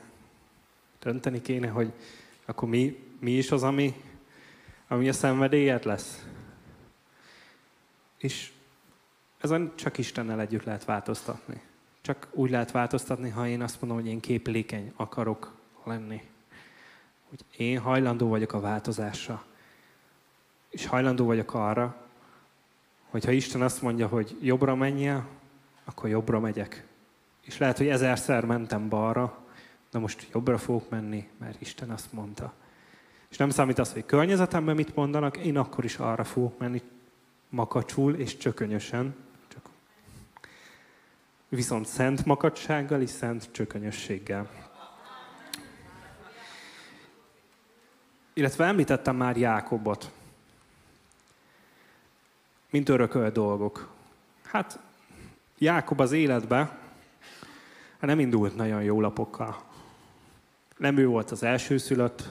dönteni 1.00 1.42
kéne, 1.42 1.68
hogy 1.68 1.94
akkor 2.46 2.70
mi, 2.70 3.04
mi 3.20 3.32
is 3.32 3.52
az, 3.52 3.64
ami, 3.64 3.94
ami 4.88 5.10
a 5.10 5.14
szenvedélyed 5.14 5.86
lesz. 5.86 6.26
És 8.18 8.52
ezen 9.38 9.72
csak 9.76 9.98
Istennel 9.98 10.40
együtt 10.40 10.64
lehet 10.64 10.86
változtatni. 10.86 11.62
Csak 12.02 12.28
úgy 12.32 12.50
lehet 12.50 12.72
változtatni, 12.72 13.30
ha 13.30 13.48
én 13.48 13.62
azt 13.62 13.82
mondom, 13.82 14.00
hogy 14.00 14.10
én 14.10 14.20
képlékeny 14.20 14.94
akarok 14.96 15.54
lenni. 15.84 16.22
Hogy 17.30 17.46
én 17.58 17.80
hajlandó 17.80 18.28
vagyok 18.28 18.54
a 18.54 18.60
változásra. 18.60 19.46
És 20.70 20.86
hajlandó 20.86 21.26
vagyok 21.26 21.54
arra, 21.54 22.08
hogy 23.10 23.26
ha 23.26 23.32
Isten 23.32 23.62
azt 23.62 23.82
mondja, 23.82 24.08
hogy 24.08 24.38
jobbra 24.42 24.76
menjél, 24.76 25.28
akkor 25.84 26.10
jobbra 26.10 26.40
megyek. 26.40 26.88
És 27.44 27.58
lehet, 27.58 27.78
hogy 27.78 27.88
ezerszer 27.88 28.46
mentem 28.46 28.90
balra, 28.90 29.38
de 29.92 30.00
most 30.00 30.28
jobbra 30.34 30.58
fogok 30.58 30.90
menni, 30.90 31.30
mert 31.38 31.62
Isten 31.62 31.90
azt 31.90 32.14
mondta. 32.14 32.54
És 33.30 33.38
nem 33.38 33.50
számít 33.50 33.80
az, 33.80 33.94
hogy 33.94 34.06
környezetemben 34.06 34.76
mit 34.76 34.96
mondanak, 34.96 35.38
én 35.38 35.58
akkor 35.58 35.84
is 35.84 35.98
arra 35.98 36.24
fogok 36.24 36.60
menni 36.60 36.82
makacsul 37.50 38.16
és 38.16 38.38
csökönyösen, 38.38 39.16
csak 39.48 39.70
viszont 41.50 41.86
szent 41.86 42.26
makacsággal 42.26 43.02
és 43.02 43.10
szent 43.10 43.50
csökönyösséggel. 43.52 44.50
Illetve 48.34 48.66
említettem 48.66 49.16
már 49.16 49.38
Jákobot, 49.38 50.12
mint 52.70 52.90
örökölt 52.90 53.34
dolgok. 53.34 53.92
Hát 54.44 54.80
Jákob 55.58 56.00
az 56.00 56.12
életbe 56.12 56.78
hát 58.04 58.12
nem 58.12 58.20
indult 58.20 58.56
nagyon 58.56 58.84
jó 58.84 59.02
lapokkal. 59.02 59.64
Nem 60.78 60.98
ő 60.98 61.08
volt 61.08 61.32
az 61.32 61.44
első 61.44 61.78
szülött. 61.78 62.30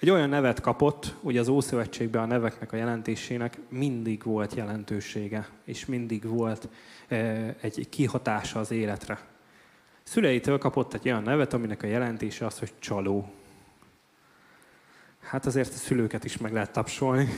Egy 0.00 0.10
olyan 0.10 0.28
nevet 0.28 0.60
kapott, 0.60 1.14
hogy 1.20 1.36
az 1.36 1.48
Ószövetségben 1.48 2.22
a 2.22 2.26
neveknek 2.26 2.72
a 2.72 2.76
jelentésének 2.76 3.58
mindig 3.68 4.22
volt 4.22 4.54
jelentősége, 4.54 5.48
és 5.64 5.86
mindig 5.86 6.24
volt 6.24 6.68
e, 7.08 7.16
egy 7.60 7.88
kihatása 7.88 8.58
az 8.60 8.70
életre. 8.70 9.18
Szüleitől 10.02 10.58
kapott 10.58 10.94
egy 10.94 11.08
olyan 11.08 11.22
nevet, 11.22 11.52
aminek 11.52 11.82
a 11.82 11.86
jelentése 11.86 12.46
az, 12.46 12.58
hogy 12.58 12.72
csaló. 12.78 13.32
Hát 15.20 15.46
azért 15.46 15.74
a 15.74 15.76
szülőket 15.76 16.24
is 16.24 16.36
meg 16.36 16.52
lehet 16.52 16.72
tapsolni. 16.72 17.28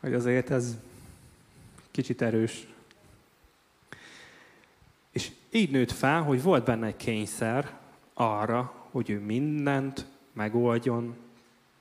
Hogy 0.00 0.14
azért 0.14 0.50
ez 0.50 0.76
kicsit 1.90 2.22
erős. 2.22 2.73
Így 5.56 5.70
nőtt 5.70 5.92
fel, 5.92 6.22
hogy 6.22 6.42
volt 6.42 6.64
benne 6.64 6.86
egy 6.86 6.96
kényszer 6.96 7.78
arra, 8.14 8.88
hogy 8.90 9.10
ő 9.10 9.20
mindent 9.20 10.06
megoldjon 10.32 11.16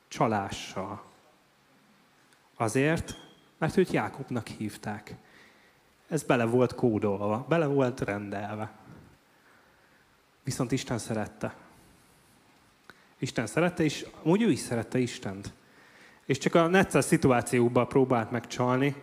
csalással. 0.07 1.03
Azért, 2.55 3.17
mert 3.57 3.77
őt 3.77 3.91
Jákobnak 3.91 4.47
hívták. 4.47 5.15
Ez 6.07 6.23
bele 6.23 6.45
volt 6.45 6.75
kódolva, 6.75 7.45
bele 7.49 7.65
volt 7.65 7.99
rendelve. 7.99 8.71
Viszont 10.43 10.71
Isten 10.71 10.97
szerette. 10.97 11.55
Isten 13.17 13.47
szerette, 13.47 13.83
és 13.83 14.05
úgy 14.21 14.41
ő 14.41 14.49
is 14.49 14.59
szerette 14.59 14.99
Istent. 14.99 15.53
És 16.25 16.37
csak 16.37 16.55
a 16.55 16.67
necces 16.67 17.05
szituációkban 17.05 17.87
próbált 17.87 18.31
megcsalni, 18.31 18.95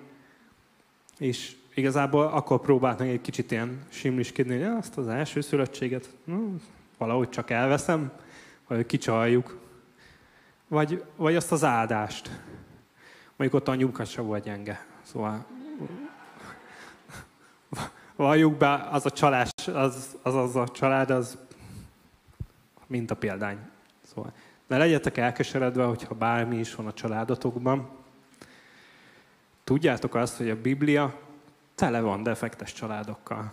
és 1.19 1.57
igazából 1.75 2.27
akkor 2.27 2.61
próbált 2.61 2.99
meg 2.99 3.09
egy 3.09 3.21
kicsit 3.21 3.51
ilyen 3.51 3.83
simliskedni, 3.89 4.59
hogy 4.59 4.77
azt 4.79 4.99
az 4.99 5.09
első 5.09 5.41
szülöttséget 5.41 6.09
no, 6.25 6.39
valahogy 6.99 7.29
csak 7.29 7.51
elveszem, 7.51 8.13
vagy 8.67 8.87
kicsaljuk. 8.87 9.59
Vagy, 10.69 11.05
vagy 11.17 11.37
azt 11.37 11.53
az 11.53 11.65
áldást. 11.65 12.41
Mondjuk 13.37 13.61
ott 13.61 13.69
a 13.69 13.73
anyukat 13.73 14.07
se 14.07 14.21
volt 14.21 14.45
gyenge. 14.45 14.87
Szóval 15.03 15.47
valljuk 18.17 18.57
be, 18.57 18.89
az 18.91 19.07
a 19.07 19.11
csalás, 19.11 19.51
az, 19.75 20.17
az, 20.23 20.35
az 20.35 20.57
a 20.57 20.69
család, 20.69 21.11
az 21.11 21.39
mint 22.87 23.11
a 23.11 23.17
példány. 23.17 23.59
Szóval 24.15 24.33
ne 24.67 24.77
legyetek 24.77 25.17
elkeseredve, 25.17 25.85
hogyha 25.85 26.15
bármi 26.15 26.59
is 26.59 26.75
van 26.75 26.87
a 26.87 26.93
családotokban, 26.93 27.99
Tudjátok 29.71 30.15
azt, 30.15 30.37
hogy 30.37 30.51
a 30.51 30.61
Biblia 30.61 31.19
tele 31.81 32.01
van 32.01 32.23
defektes 32.23 32.73
családokkal. 32.73 33.53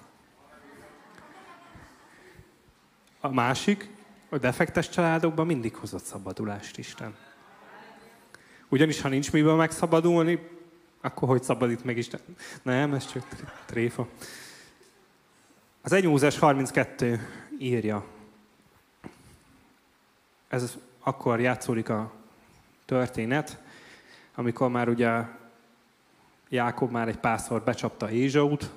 A 3.19 3.29
másik, 3.29 3.89
a 4.29 4.37
defektes 4.37 4.89
családokban 4.89 5.45
mindig 5.45 5.75
hozott 5.75 6.03
szabadulást 6.03 6.77
Isten. 6.77 7.15
Ugyanis, 8.67 9.01
ha 9.01 9.09
nincs 9.09 9.31
miből 9.31 9.55
megszabadulni, 9.55 10.49
akkor 11.01 11.27
hogy 11.27 11.43
szabadít 11.43 11.83
meg 11.83 11.97
Isten? 11.97 12.19
Nem, 12.61 12.93
ez 12.93 13.11
csak 13.11 13.27
tréfa. 13.65 14.07
Az 15.81 15.91
1 15.91 16.05
Mózes 16.05 16.39
32 16.39 17.27
írja. 17.59 18.05
Ez 20.47 20.77
akkor 20.99 21.39
játszódik 21.39 21.89
a 21.89 22.13
történet, 22.85 23.61
amikor 24.35 24.69
már 24.69 24.89
ugye 24.89 25.23
Jákob 26.49 26.91
már 26.91 27.07
egy 27.07 27.17
párszor 27.17 27.61
becsapta 27.63 28.11
Ézsaut, 28.11 28.71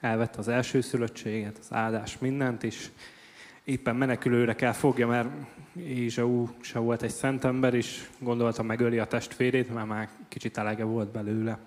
elvette 0.00 0.38
az 0.38 0.48
első 0.48 0.80
szülöttséget, 0.80 1.58
az 1.58 1.66
áldás 1.70 2.18
mindent, 2.18 2.62
és 2.62 2.88
éppen 3.64 3.96
menekülőre 3.96 4.54
kell 4.54 4.72
fogja, 4.72 5.06
mert 5.06 5.28
Ézsau 5.76 6.48
se 6.60 6.78
volt 6.78 7.02
egy 7.02 7.10
szent 7.10 7.44
ember, 7.44 7.74
és 7.74 8.08
gondolta 8.18 8.62
megöli 8.62 8.98
a 8.98 9.06
testvérét, 9.06 9.74
mert 9.74 9.86
már 9.86 10.08
kicsit 10.28 10.58
elege 10.58 10.84
volt 10.84 11.08
belőle. 11.08 11.58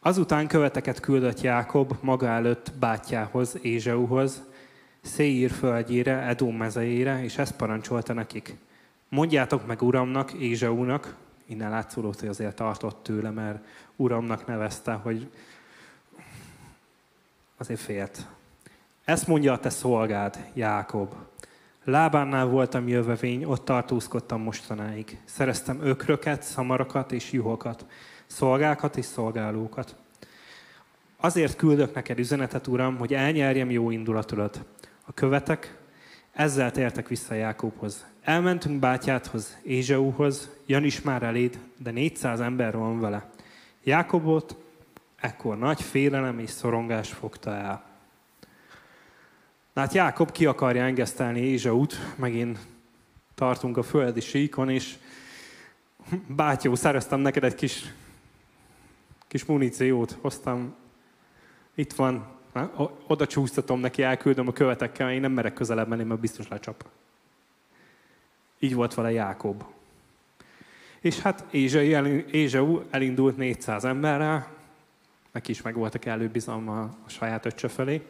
Azután 0.00 0.46
követeket 0.46 1.00
küldött 1.00 1.40
Jákob 1.40 1.96
maga 2.00 2.26
előtt 2.28 2.72
bátyjához, 2.78 3.58
Ézsauhoz, 3.62 4.42
Széír 5.00 5.50
földjére, 5.50 6.22
Edom 6.22 6.56
mezejére, 6.56 7.22
és 7.22 7.38
ezt 7.38 7.56
parancsolta 7.56 8.12
nekik. 8.12 8.56
Mondjátok 9.08 9.66
meg 9.66 9.82
uramnak, 9.82 10.32
Ézsaunak, 10.32 11.16
innen 11.50 11.70
látszódott, 11.70 12.20
hogy 12.20 12.28
azért 12.28 12.54
tartott 12.54 13.02
tőle, 13.02 13.30
mert 13.30 13.64
uramnak 13.96 14.46
nevezte, 14.46 14.92
hogy 14.92 15.30
azért 17.56 17.80
félt. 17.80 18.26
Ezt 19.04 19.26
mondja 19.26 19.52
a 19.52 19.58
te 19.58 19.70
szolgád, 19.70 20.50
Jákob. 20.54 21.14
Lábánnál 21.84 22.46
voltam 22.46 22.88
jövevény, 22.88 23.44
ott 23.44 23.64
tartózkodtam 23.64 24.42
mostanáig. 24.42 25.20
Szereztem 25.24 25.80
ökröket, 25.82 26.42
szamarakat 26.42 27.12
és 27.12 27.32
juhokat, 27.32 27.86
szolgákat 28.26 28.96
és 28.96 29.04
szolgálókat. 29.04 29.96
Azért 31.16 31.56
küldök 31.56 31.94
neked 31.94 32.18
üzenetet, 32.18 32.66
Uram, 32.66 32.96
hogy 32.96 33.14
elnyerjem 33.14 33.70
jó 33.70 33.90
indulatodat. 33.90 34.64
A 35.04 35.12
követek, 35.12 35.79
ezzel 36.40 36.70
tértek 36.70 37.08
vissza 37.08 37.34
Jákobhoz. 37.34 38.06
Elmentünk 38.22 38.78
bátyádhoz, 38.78 39.58
Ézsauhoz, 39.62 40.50
jön 40.66 40.84
is 40.84 41.00
már 41.00 41.22
eléd, 41.22 41.58
de 41.76 41.90
400 41.90 42.40
ember 42.40 42.76
van 42.76 43.00
vele. 43.00 43.30
Jákobot 43.82 44.56
ekkor 45.16 45.58
nagy 45.58 45.82
félelem 45.82 46.38
és 46.38 46.50
szorongás 46.50 47.12
fogta 47.12 47.54
el. 47.54 47.84
Hát 49.74 49.92
Jákob 49.92 50.30
ki 50.30 50.46
akarja 50.46 50.84
engesztelni 50.84 51.40
Ézsaut, 51.40 51.94
megint 52.16 52.58
tartunk 53.34 53.76
a 53.76 53.82
földi 53.82 54.20
síkon, 54.20 54.68
és 54.70 54.96
bátyó, 56.26 56.74
szereztem 56.74 57.20
neked 57.20 57.44
egy 57.44 57.54
kis, 57.54 57.94
kis 59.28 59.44
muníciót, 59.44 60.16
hoztam, 60.20 60.74
itt 61.74 61.92
van, 61.92 62.14
Na, 62.14 62.39
oda 63.06 63.26
csúsztatom 63.26 63.80
neki, 63.80 64.02
elküldöm 64.02 64.48
a 64.48 64.52
követekkel, 64.52 65.12
én 65.12 65.20
nem 65.20 65.32
merek 65.32 65.52
közelebb 65.52 65.88
menni, 65.88 66.02
mert 66.02 66.20
biztos 66.20 66.48
lecsap. 66.48 66.84
Így 68.58 68.74
volt 68.74 68.94
vele 68.94 69.10
Jákob. 69.10 69.64
És 71.00 71.20
hát 71.20 71.44
Ézsau 72.30 72.80
elindult 72.90 73.36
400 73.36 73.84
emberrel, 73.84 74.48
neki 75.32 75.50
is 75.50 75.62
meg 75.62 75.74
voltak 75.74 76.04
előbizalma 76.04 76.80
a 76.80 76.90
saját 77.06 77.46
öccse 77.46 77.68
felé. 77.68 78.02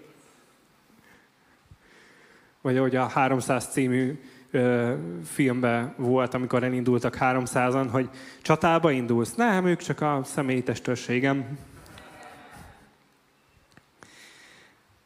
Vagy 2.60 2.76
ahogy 2.76 2.96
a 2.96 3.06
300 3.06 3.72
című 3.72 4.20
ö, 4.50 4.94
filmben 5.24 5.94
volt, 5.96 6.34
amikor 6.34 6.64
elindultak 6.64 7.16
300-an, 7.20 7.88
hogy 7.90 8.10
csatába 8.42 8.90
indulsz? 8.90 9.34
Nem, 9.34 9.66
ők 9.66 9.80
csak 9.80 10.00
a 10.00 10.20
személyi 10.24 10.62
testőrségem. 10.62 11.58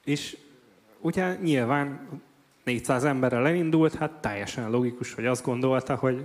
És 0.04 0.36
ugye 1.00 1.34
nyilván 1.42 2.08
400 2.64 3.04
emberrel 3.04 3.46
elindult, 3.46 3.94
hát 3.94 4.10
teljesen 4.10 4.70
logikus, 4.70 5.14
hogy 5.14 5.26
azt 5.26 5.44
gondolta, 5.44 5.94
hogy 5.94 6.24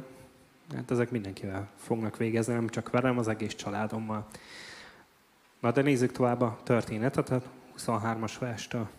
hát 0.76 0.92
ezek 0.92 1.12
mindenkivel 1.12 1.70
fognak 1.76 2.18
végezni, 2.18 2.54
nem 2.54 2.70
csak 2.70 2.90
velem, 2.90 3.18
az 3.18 3.28
egész 3.28 3.56
családommal. 3.56 4.28
Na 5.60 5.72
de 5.72 5.82
nézzük 5.82 6.12
tovább 6.12 6.42
a 6.42 6.60
történetet, 6.64 7.30
a 7.30 7.42
23-as 7.78 8.34
verstől. 8.40 8.90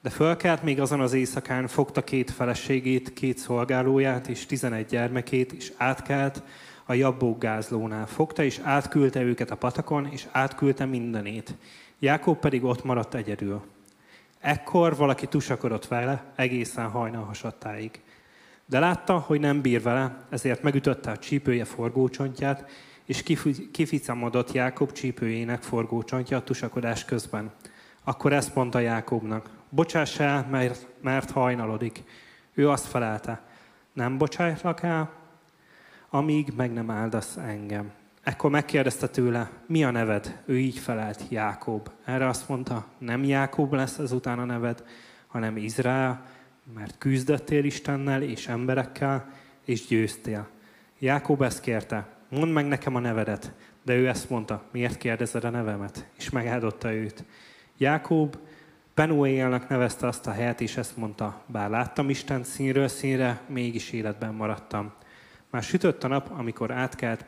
De 0.00 0.10
fölkelt 0.10 0.62
még 0.62 0.80
azon 0.80 1.00
az 1.00 1.12
éjszakán, 1.12 1.66
fogta 1.66 2.04
két 2.04 2.30
feleségét, 2.30 3.12
két 3.12 3.38
szolgálóját 3.38 4.28
és 4.28 4.46
tizenegy 4.46 4.86
gyermekét, 4.86 5.52
és 5.52 5.72
átkelt 5.76 6.42
a 6.84 6.94
jabbók 6.94 7.38
gázlónál. 7.38 8.06
Fogta 8.06 8.42
és 8.42 8.60
átküldte 8.62 9.22
őket 9.22 9.50
a 9.50 9.56
patakon, 9.56 10.06
és 10.06 10.26
átküldte 10.32 10.84
mindenét. 10.84 11.54
Jákob 11.98 12.38
pedig 12.38 12.64
ott 12.64 12.84
maradt 12.84 13.14
egyedül. 13.14 13.62
Ekkor 14.38 14.96
valaki 14.96 15.26
tusakodott 15.26 15.86
vele 15.88 16.32
egészen 16.34 16.88
hajnal 16.88 17.24
hasadtáig. 17.24 18.00
De 18.66 18.78
látta, 18.78 19.18
hogy 19.18 19.40
nem 19.40 19.60
bír 19.60 19.82
vele, 19.82 20.24
ezért 20.30 20.62
megütötte 20.62 21.10
a 21.10 21.18
csípője 21.18 21.64
forgócsontját, 21.64 22.70
és 23.04 23.22
kificamodott 23.72 24.52
Jákob 24.52 24.92
csípőjének 24.92 25.62
forgócsontja 25.62 26.36
a 26.36 26.42
tusakodás 26.42 27.04
közben. 27.04 27.52
Akkor 28.04 28.32
ezt 28.32 28.54
mondta 28.54 28.78
Jákobnak, 28.78 29.50
bocsáss 29.68 30.18
el, 30.18 30.46
mert, 30.50 30.86
mert 31.00 31.30
hajnalodik. 31.30 32.04
Ő 32.54 32.68
azt 32.68 32.86
felelte, 32.86 33.42
nem 33.92 34.18
bocsájtlak 34.18 34.82
el, 34.82 35.12
amíg 36.10 36.52
meg 36.56 36.72
nem 36.72 36.90
áldasz 36.90 37.36
engem. 37.36 37.92
Ekkor 38.26 38.50
megkérdezte 38.50 39.08
tőle, 39.08 39.50
mi 39.66 39.84
a 39.84 39.90
neved? 39.90 40.42
Ő 40.44 40.58
így 40.58 40.78
felelt, 40.78 41.24
Jákob. 41.28 41.90
Erre 42.04 42.26
azt 42.26 42.48
mondta, 42.48 42.86
nem 42.98 43.24
Jákob 43.24 43.72
lesz 43.72 43.98
ezután 43.98 44.38
a 44.38 44.44
neved, 44.44 44.84
hanem 45.26 45.56
Izrael, 45.56 46.24
mert 46.74 46.98
küzdöttél 46.98 47.64
Istennel 47.64 48.22
és 48.22 48.48
emberekkel, 48.48 49.28
és 49.64 49.86
győztél. 49.86 50.48
Jákob 50.98 51.42
ezt 51.42 51.60
kérte, 51.60 52.08
mondd 52.28 52.52
meg 52.52 52.66
nekem 52.66 52.94
a 52.94 52.98
nevedet. 52.98 53.52
De 53.84 53.94
ő 53.94 54.08
ezt 54.08 54.30
mondta, 54.30 54.62
miért 54.72 54.98
kérdezed 54.98 55.44
a 55.44 55.50
nevemet? 55.50 56.08
És 56.16 56.30
megáldotta 56.30 56.92
őt. 56.92 57.24
Jákob 57.76 58.36
Penuélnak 58.94 59.68
nevezte 59.68 60.06
azt 60.06 60.26
a 60.26 60.32
helyet, 60.32 60.60
és 60.60 60.76
ezt 60.76 60.96
mondta, 60.96 61.42
bár 61.46 61.70
láttam 61.70 62.10
Isten 62.10 62.42
színről 62.42 62.88
színre, 62.88 63.40
mégis 63.48 63.92
életben 63.92 64.34
maradtam. 64.34 64.92
Már 65.50 65.62
sütött 65.62 66.04
a 66.04 66.08
nap, 66.08 66.30
amikor 66.30 66.70
átkelt 66.70 67.24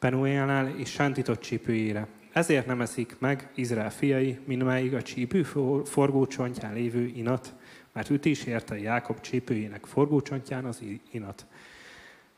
Penuélnál 0.00 0.68
és 0.76 0.90
sántított 0.90 1.40
csípőjére. 1.40 2.06
Ezért 2.32 2.66
nem 2.66 2.80
eszik 2.80 3.16
meg 3.18 3.50
Izrael 3.54 3.90
fiai, 3.90 4.38
mindmáig 4.44 4.94
a 4.94 5.02
csípő 5.02 5.42
forgócsontján 5.84 6.72
lévő 6.72 7.06
inat, 7.06 7.54
mert 7.92 8.10
üt 8.10 8.24
is 8.24 8.44
érte 8.44 8.78
Jákob 8.78 9.20
csípőjének 9.20 9.86
forgócsontján 9.86 10.64
az 10.64 10.82
inat. 11.10 11.46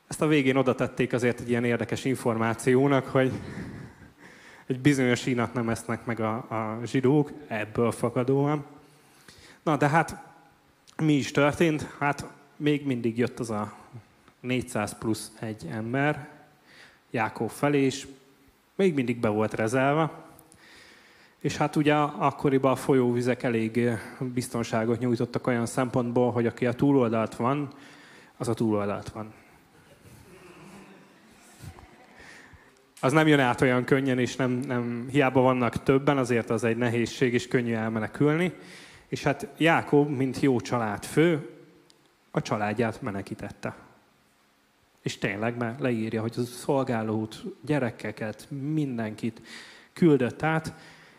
Ezt 0.09 0.22
a 0.22 0.27
végén 0.27 0.57
oda 0.57 0.75
tették 0.75 1.12
azért 1.12 1.40
egy 1.40 1.48
ilyen 1.48 1.64
érdekes 1.64 2.05
információnak, 2.05 3.07
hogy 3.07 3.33
egy 4.66 4.81
bizonyos 4.81 5.27
inat 5.27 5.55
nem 5.55 5.68
esznek 5.68 6.05
meg 6.05 6.20
a, 6.20 6.35
a 6.35 6.81
zsidók, 6.85 7.33
ebből 7.46 7.90
fakadóan. 7.90 8.64
Na, 9.62 9.77
de 9.77 9.88
hát 9.88 10.22
mi 10.96 11.12
is 11.12 11.31
történt? 11.31 11.94
Hát 11.98 12.27
még 12.57 12.87
mindig 12.87 13.18
jött 13.18 13.38
az 13.38 13.51
a 13.51 13.77
400 14.40 14.98
plusz 14.98 15.33
egy 15.40 15.66
ember 15.70 16.32
Jákob 17.12 17.51
felé, 17.51 17.81
és 17.81 18.07
még 18.75 18.94
mindig 18.94 19.20
be 19.20 19.29
volt 19.29 19.55
rezelve. 19.55 20.11
És 21.38 21.57
hát 21.57 21.77
ugye 21.77 21.94
akkoriban 21.94 22.72
a 22.72 22.77
folyóvizek 22.77 23.42
elég 23.42 23.90
biztonságot 24.18 24.98
nyújtottak 24.98 25.46
olyan 25.46 25.66
szempontból, 25.66 26.31
hogy 26.33 26.46
aki 26.46 26.66
a 26.66 26.72
túloldalt 26.72 27.37
van, 27.37 27.68
az 28.37 28.48
a 28.48 28.55
túloldalt 28.55 29.09
van. 29.09 29.33
az 33.05 33.12
nem 33.12 33.27
jön 33.27 33.40
át 33.40 33.61
olyan 33.61 33.85
könnyen, 33.85 34.18
és 34.18 34.37
nem, 34.37 34.51
nem, 34.51 35.09
hiába 35.11 35.40
vannak 35.40 35.83
többen, 35.83 36.18
azért 36.18 36.51
az 36.51 36.64
egy 36.64 36.77
nehézség, 36.77 37.33
és 37.33 37.48
könnyű 37.48 37.75
elmenekülni. 37.75 38.53
És 39.09 39.22
hát 39.22 39.48
Jákob, 39.57 40.09
mint 40.09 40.40
jó 40.40 40.61
családfő, 40.61 41.48
a 42.31 42.42
családját 42.42 43.03
menekítette. 43.03 43.75
És 45.03 45.19
tényleg 45.19 45.57
mert 45.57 45.81
leírja, 45.81 46.21
hogy 46.21 46.35
a 46.37 46.43
szolgálót, 46.43 47.43
gyerekeket, 47.65 48.47
mindenkit 48.51 49.43
küldött 49.93 50.43
át, 50.43 50.75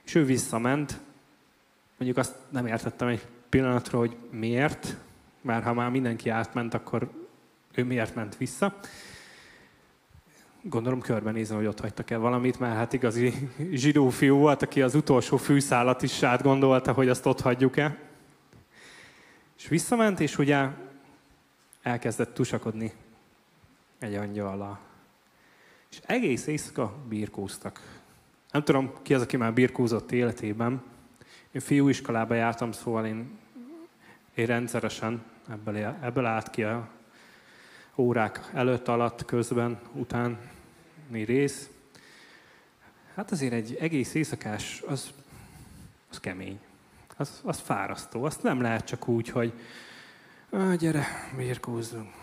és 0.06 0.16
ő 0.16 0.26
visszament. 0.26 1.00
Mondjuk 1.98 2.20
azt 2.20 2.36
nem 2.50 2.66
értettem 2.66 3.08
egy 3.08 3.28
pillanatra, 3.50 3.98
hogy 3.98 4.18
miért, 4.32 4.96
mert 5.42 5.64
ha 5.64 5.74
már 5.74 5.90
mindenki 5.90 6.30
átment, 6.30 6.74
akkor 6.74 7.10
ő 7.74 7.84
miért 7.84 8.16
ment 8.16 8.38
vissza 8.38 8.80
gondolom 10.64 11.02
körbenézem, 11.02 11.58
hogy 11.58 11.66
ott 11.66 11.80
hagytak 11.80 12.10
el 12.10 12.20
valamit, 12.20 12.60
mert 12.60 12.76
hát 12.76 12.94
igazi 12.94 13.50
zsidó 13.72 14.10
fiú 14.10 14.38
volt, 14.38 14.62
aki 14.62 14.82
az 14.82 14.96
utolsó 14.96 15.38
fűszálat 15.38 16.02
is 16.02 16.24
átgondolta, 16.24 16.94
hogy 16.94 17.10
azt 17.10 17.26
ott 17.26 17.42
hagyjuk-e. 17.42 17.98
És 19.58 19.68
visszament, 19.68 20.20
és 20.20 20.38
ugye 20.38 20.68
elkezdett 21.82 22.34
tusakodni 22.34 22.92
egy 24.04 24.16
angyallal. 24.16 24.80
És 25.92 26.00
egész 26.06 26.48
éjszaka 26.48 26.96
birkóztak. 27.08 28.02
Nem 28.52 28.64
tudom, 28.64 28.94
ki 29.02 29.14
az, 29.14 29.22
aki 29.22 29.38
már 29.38 29.54
birkózott 29.54 30.12
életében. 30.12 30.84
Én 31.52 31.62
fiúiskolába 31.62 32.34
jártam, 32.34 32.72
szóval 32.72 33.06
én, 33.06 33.40
én 34.34 34.46
rendszeresen 34.46 35.24
ebből, 35.50 35.76
ebből 36.02 36.26
állt 36.26 36.50
ki 36.50 36.64
a 36.64 36.90
órák 37.96 38.50
előtt, 38.54 38.88
alatt, 38.88 39.26
közben, 39.26 39.80
után 39.94 40.38
rész. 41.12 41.70
Hát 43.16 43.32
azért 43.32 43.54
egy 43.54 43.76
egész 43.80 44.14
éjszakás, 44.14 44.84
az, 44.88 45.14
az 46.10 46.20
kemény. 46.20 46.60
Az, 47.18 47.42
az 47.44 47.60
fárasztó. 47.60 48.24
Azt 48.24 48.44
nem 48.44 48.62
lehet 48.62 48.86
csak 48.86 49.08
úgy, 49.08 49.30
hogy 49.30 49.54
gyere, 50.78 51.06
birkózzunk. 51.38 52.23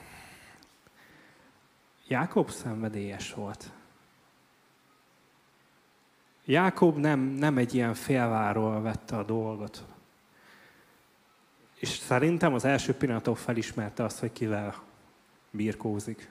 Jákob 2.11 2.51
szenvedélyes 2.51 3.35
volt. 3.35 3.73
Jákob 6.45 6.97
nem, 6.97 7.21
nem 7.21 7.59
egy 7.59 7.75
ilyen 7.75 7.95
félváról 7.95 8.81
vette 8.81 9.17
a 9.17 9.23
dolgot. 9.23 9.85
És 11.79 11.89
szerintem 11.89 12.55
az 12.55 12.65
első 12.65 12.95
pillanatok 12.95 13.37
felismerte 13.37 14.05
azt, 14.05 14.19
hogy 14.19 14.33
kivel 14.33 14.75
birkózik. 15.51 16.31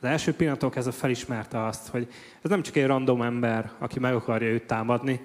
Az 0.00 0.08
első 0.08 0.34
pillanatok 0.34 0.76
ez 0.76 0.86
a 0.86 0.92
felismerte 0.92 1.64
azt, 1.64 1.88
hogy 1.88 2.08
ez 2.42 2.50
nem 2.50 2.62
csak 2.62 2.76
egy 2.76 2.86
random 2.86 3.22
ember, 3.22 3.72
aki 3.78 3.98
meg 3.98 4.14
akarja 4.14 4.48
őt 4.48 4.66
támadni, 4.66 5.20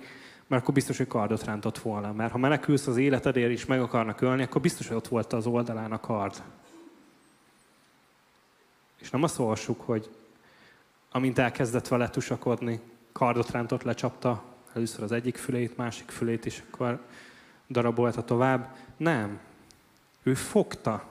mert 0.48 0.62
akkor 0.62 0.74
biztos, 0.74 0.98
hogy 0.98 1.08
kardot 1.08 1.44
rántott 1.44 1.78
volna. 1.78 2.12
Mert 2.12 2.32
ha 2.32 2.38
menekülsz 2.38 2.88
az 2.88 2.98
életedért 2.98 3.52
és 3.52 3.66
meg 3.66 3.82
akarnak 3.82 4.22
ölni, 4.22 4.44
akkor 4.44 4.62
biztos, 4.62 4.88
hogy 4.88 4.98
ott 4.98 5.08
volt 5.08 5.34
az 5.34 5.46
oldalán 5.46 5.92
a 5.92 6.00
kard. 6.00 6.44
És 9.04 9.10
nem 9.10 9.24
azt 9.24 9.40
olvassuk, 9.40 9.82
hogy 9.82 10.10
amint 11.12 11.40
elkezdett 11.40 11.88
vele 11.88 12.10
tusakodni, 12.10 12.80
kardot 13.12 13.52
rántott, 13.52 13.84
lecsapta 13.84 14.44
először 14.74 15.04
az 15.04 15.12
egyik 15.12 15.38
fülét, 15.38 15.78
másik 15.78 16.10
fülét, 16.10 16.46
és 16.46 16.64
akkor 16.72 17.06
darabolta 17.70 18.24
tovább. 18.24 18.76
Nem. 18.98 19.40
Ő 20.24 20.34
fogta 20.34 21.04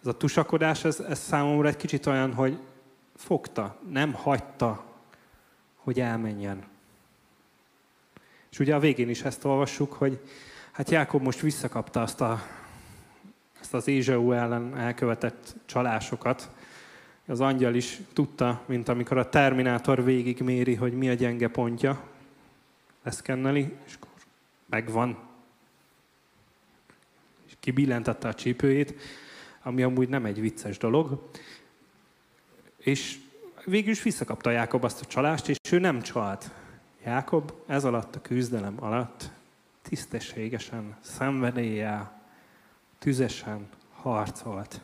ez 0.00 0.06
a 0.06 0.16
tusakodás, 0.16 0.84
ez, 0.84 1.00
ez 1.00 1.18
számomra 1.18 1.68
egy 1.68 1.76
kicsit 1.76 2.06
olyan, 2.06 2.34
hogy 2.34 2.58
fogta, 3.16 3.76
nem 3.88 4.12
hagyta, 4.12 4.84
hogy 5.76 6.00
elmenjen. 6.00 6.64
És 8.50 8.58
ugye 8.58 8.74
a 8.74 8.78
végén 8.78 9.08
is 9.08 9.22
ezt 9.22 9.44
olvassuk, 9.44 9.92
hogy 9.92 10.20
hát 10.72 10.90
Jákob 10.90 11.22
most 11.22 11.40
visszakapta 11.40 12.02
azt, 12.02 12.20
a, 12.20 12.42
azt 13.60 13.74
az 13.74 13.88
Ézsau 13.88 14.32
ellen 14.32 14.78
elkövetett 14.78 15.54
csalásokat. 15.66 16.50
Az 17.30 17.40
angyal 17.40 17.74
is 17.74 18.00
tudta, 18.12 18.62
mint 18.66 18.88
amikor 18.88 19.18
a 19.18 19.28
Terminátor 19.28 20.04
végigméri, 20.04 20.74
hogy 20.74 20.92
mi 20.92 21.08
a 21.08 21.14
gyenge 21.14 21.48
pontja, 21.48 22.08
leszkenneli, 23.02 23.76
és 23.86 23.94
akkor 23.94 24.10
megvan. 24.66 25.18
És 27.46 27.52
kibillentette 27.60 28.28
a 28.28 28.34
csípőjét, 28.34 28.94
ami 29.62 29.82
amúgy 29.82 30.08
nem 30.08 30.24
egy 30.24 30.40
vicces 30.40 30.78
dolog. 30.78 31.28
És 32.76 33.18
végül 33.64 33.90
is 33.90 34.02
visszakapta 34.02 34.50
Jákob 34.50 34.84
azt 34.84 35.00
a 35.00 35.06
csalást, 35.06 35.48
és 35.48 35.58
ő 35.70 35.78
nem 35.78 36.00
csalt. 36.02 36.50
Jákob 37.04 37.52
ez 37.66 37.84
alatt 37.84 38.16
a 38.16 38.20
küzdelem 38.20 38.76
alatt 38.78 39.30
tisztességesen, 39.82 40.96
szenvedéllyel, 41.00 42.22
tüzesen 42.98 43.68
harcolt. 43.92 44.80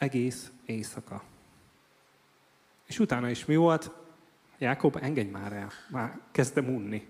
Egész 0.00 0.50
éjszaka. 0.66 1.22
És 2.86 2.98
utána 2.98 3.30
is 3.30 3.44
mi 3.44 3.56
volt? 3.56 3.90
Jákob, 4.58 4.98
engedj 5.00 5.30
már 5.30 5.52
el, 5.52 5.70
már 5.90 6.20
kezdtem 6.30 6.74
unni. 6.74 7.06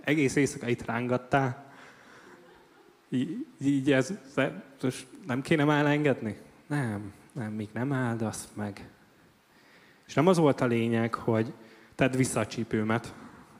Egész 0.00 0.36
éjszaka 0.36 0.68
itt 0.68 0.84
rángattál. 0.84 1.72
Így, 3.08 3.46
így 3.60 3.92
ez, 3.92 4.12
most 4.82 5.06
nem 5.26 5.42
kéne 5.42 5.64
már 5.64 5.86
engedni? 5.86 6.36
Nem, 6.66 7.12
nem, 7.32 7.52
még 7.52 7.68
nem 7.72 7.92
áldasz 7.92 8.48
meg. 8.54 8.88
És 10.06 10.14
nem 10.14 10.26
az 10.26 10.38
volt 10.38 10.60
a 10.60 10.66
lényeg, 10.66 11.14
hogy 11.14 11.52
tedd 11.94 12.16
vissza 12.16 12.40
a 12.40 12.46
csípőmet, 12.46 13.14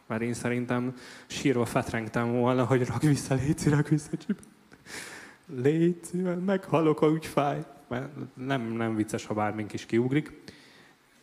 mert 0.07 0.23
én 0.23 0.35
szerintem 0.35 0.95
sírva 1.27 1.65
fetrengtem 1.65 2.33
volna, 2.33 2.65
hogy 2.65 2.87
rak 2.87 3.03
vissza, 3.03 3.35
légy 3.35 3.69
rak 3.69 3.89
vissza 3.89 4.11
a 4.13 4.17
csípőmet. 4.17 4.49
Légy 5.47 6.13
meghalok, 6.45 7.03
úgy 7.03 7.27
fáj. 7.27 7.65
Mert 7.89 8.35
nem, 8.35 8.63
nem 8.63 8.95
vicces, 8.95 9.27
ha 9.27 9.35
bármink 9.35 9.73
is 9.73 9.87
kiugrik. 9.87 10.43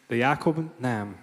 De 0.07 0.15
Jákob 0.15 0.71
nem. 0.77 1.15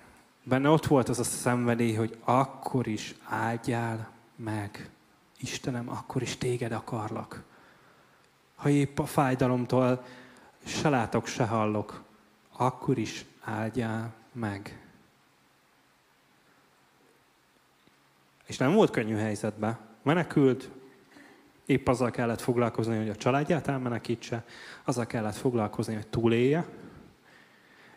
Benne 0.44 0.68
ott 0.68 0.86
volt 0.86 1.08
az 1.08 1.18
a 1.18 1.24
szenvedély, 1.24 1.94
hogy 1.94 2.18
akkor 2.24 2.86
is 2.86 3.14
áldjál 3.24 4.10
meg. 4.36 4.90
Istenem, 5.38 5.88
akkor 5.88 6.22
is 6.22 6.36
téged 6.36 6.72
akarlak. 6.72 7.42
Ha 8.54 8.68
épp 8.68 8.98
a 8.98 9.06
fájdalomtól 9.06 10.04
se 10.64 10.88
látok, 10.88 11.26
se 11.26 11.46
hallok, 11.46 12.02
akkor 12.56 12.98
is 12.98 13.24
áldjál 13.40 14.14
meg. 14.32 14.86
És 18.46 18.56
nem 18.56 18.72
volt 18.72 18.90
könnyű 18.90 19.14
helyzetben. 19.14 19.78
Menekült, 20.02 20.70
épp 21.66 21.88
azzal 21.88 22.10
kellett 22.10 22.40
foglalkozni, 22.40 22.96
hogy 22.96 23.08
a 23.08 23.16
családját 23.16 23.68
elmenekítse, 23.68 24.44
azzal 24.84 25.06
kellett 25.06 25.36
foglalkozni, 25.36 25.94
hogy 25.94 26.06
túlélje. 26.06 26.66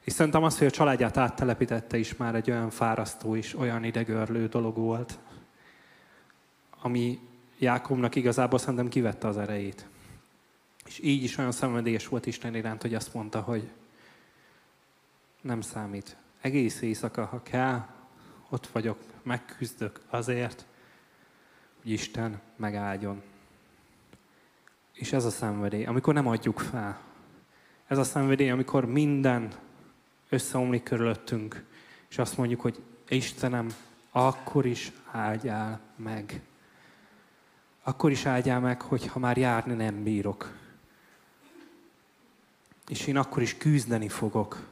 És 0.02 0.14
szerintem 0.14 0.44
az, 0.44 0.58
hogy 0.58 0.68
a 0.68 0.72
családját 0.72 1.18
áttelepítette 1.18 1.98
is 1.98 2.16
már 2.16 2.36
egy 2.36 2.52
olyan 2.52 2.70
fárasztó 2.70 3.36
és 3.36 3.56
olyan 3.56 3.84
idegörlő 3.84 4.48
dolog 4.48 4.76
volt, 4.76 5.20
ami 6.82 7.20
Jákobnak 7.60 8.16
igazából 8.16 8.60
szerintem 8.60 8.88
kivette 8.88 9.28
az 9.28 9.38
erejét. 9.38 9.86
És 10.86 11.00
így 11.04 11.24
is 11.24 11.38
olyan 11.38 11.52
szenvedélyes 11.52 12.08
volt 12.08 12.26
Isten 12.26 12.56
iránt, 12.56 12.82
hogy 12.82 12.94
azt 12.94 13.14
mondta, 13.14 13.42
hogy 13.42 13.70
nem 15.42 15.62
számít. 15.62 16.18
Egész 16.42 16.82
éjszaka, 16.82 17.26
ha 17.26 17.44
kell, 17.44 17.86
ott 18.50 18.68
vagyok, 18.68 18.98
megküzdök 19.24 20.02
azért, 20.10 20.66
hogy 21.82 21.92
Isten 21.92 22.42
megáldjon. 22.56 23.22
És 24.96 25.14
ez 25.14 25.26
a 25.26 25.30
szenvedély, 25.30 25.86
amikor 25.86 26.14
nem 26.14 26.28
adjuk 26.28 26.60
fel. 26.60 27.00
Ez 27.88 27.98
a 27.98 28.04
szenvedély, 28.04 28.50
amikor 28.50 28.86
minden 28.86 29.54
összeomlik 30.30 30.84
körülöttünk, 30.84 31.64
és 32.10 32.18
azt 32.18 32.38
mondjuk, 32.38 32.62
hogy 32.62 32.82
Istenem, 33.08 33.70
akkor 34.12 34.66
is 34.66 34.92
áldjál 35.12 35.80
meg. 35.96 36.42
Akkor 37.84 38.12
is 38.12 38.26
áldjál 38.26 38.60
meg, 38.60 38.82
hogyha 38.82 39.20
már 39.20 39.38
járni 39.38 39.74
nem 39.74 40.04
bírok. 40.04 40.54
És 42.88 43.08
én 43.08 43.18
akkor 43.18 43.42
is 43.42 43.58
küzdeni 43.58 44.10
fogok. 44.10 44.68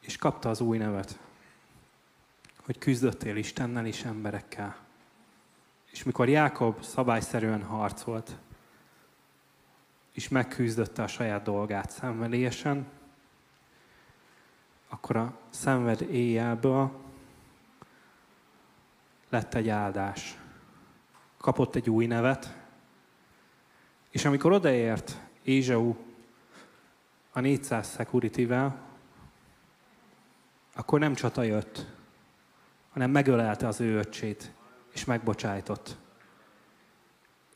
És 0.00 0.16
kapta 0.16 0.48
az 0.48 0.60
új 0.60 0.78
nevet, 0.78 1.18
hogy 2.64 2.78
küzdöttél 2.78 3.36
Istennel 3.36 3.86
és 3.86 4.04
emberekkel. 4.04 4.76
És 5.90 6.02
mikor 6.02 6.28
Jákob 6.28 6.82
szabályszerűen 6.82 7.62
harcolt, 7.62 8.36
és 10.16 10.28
megküzdötte 10.28 11.02
a 11.02 11.06
saját 11.06 11.42
dolgát 11.42 11.90
szenvedélyesen, 11.90 12.86
akkor 14.88 15.16
a 15.16 15.38
szenved 15.50 16.00
éjjelből 16.00 16.90
lett 19.28 19.54
egy 19.54 19.68
áldás. 19.68 20.38
Kapott 21.36 21.74
egy 21.74 21.90
új 21.90 22.06
nevet, 22.06 22.56
és 24.10 24.24
amikor 24.24 24.52
odaért 24.52 25.20
Ézsau 25.42 25.94
a 27.32 27.40
400 27.40 27.94
security 27.94 28.48
akkor 30.74 30.98
nem 30.98 31.14
csata 31.14 31.42
jött, 31.42 31.86
hanem 32.92 33.10
megölelte 33.10 33.66
az 33.66 33.80
ő 33.80 33.96
öccsét, 33.96 34.52
és 34.92 35.04
megbocsájtott. 35.04 35.96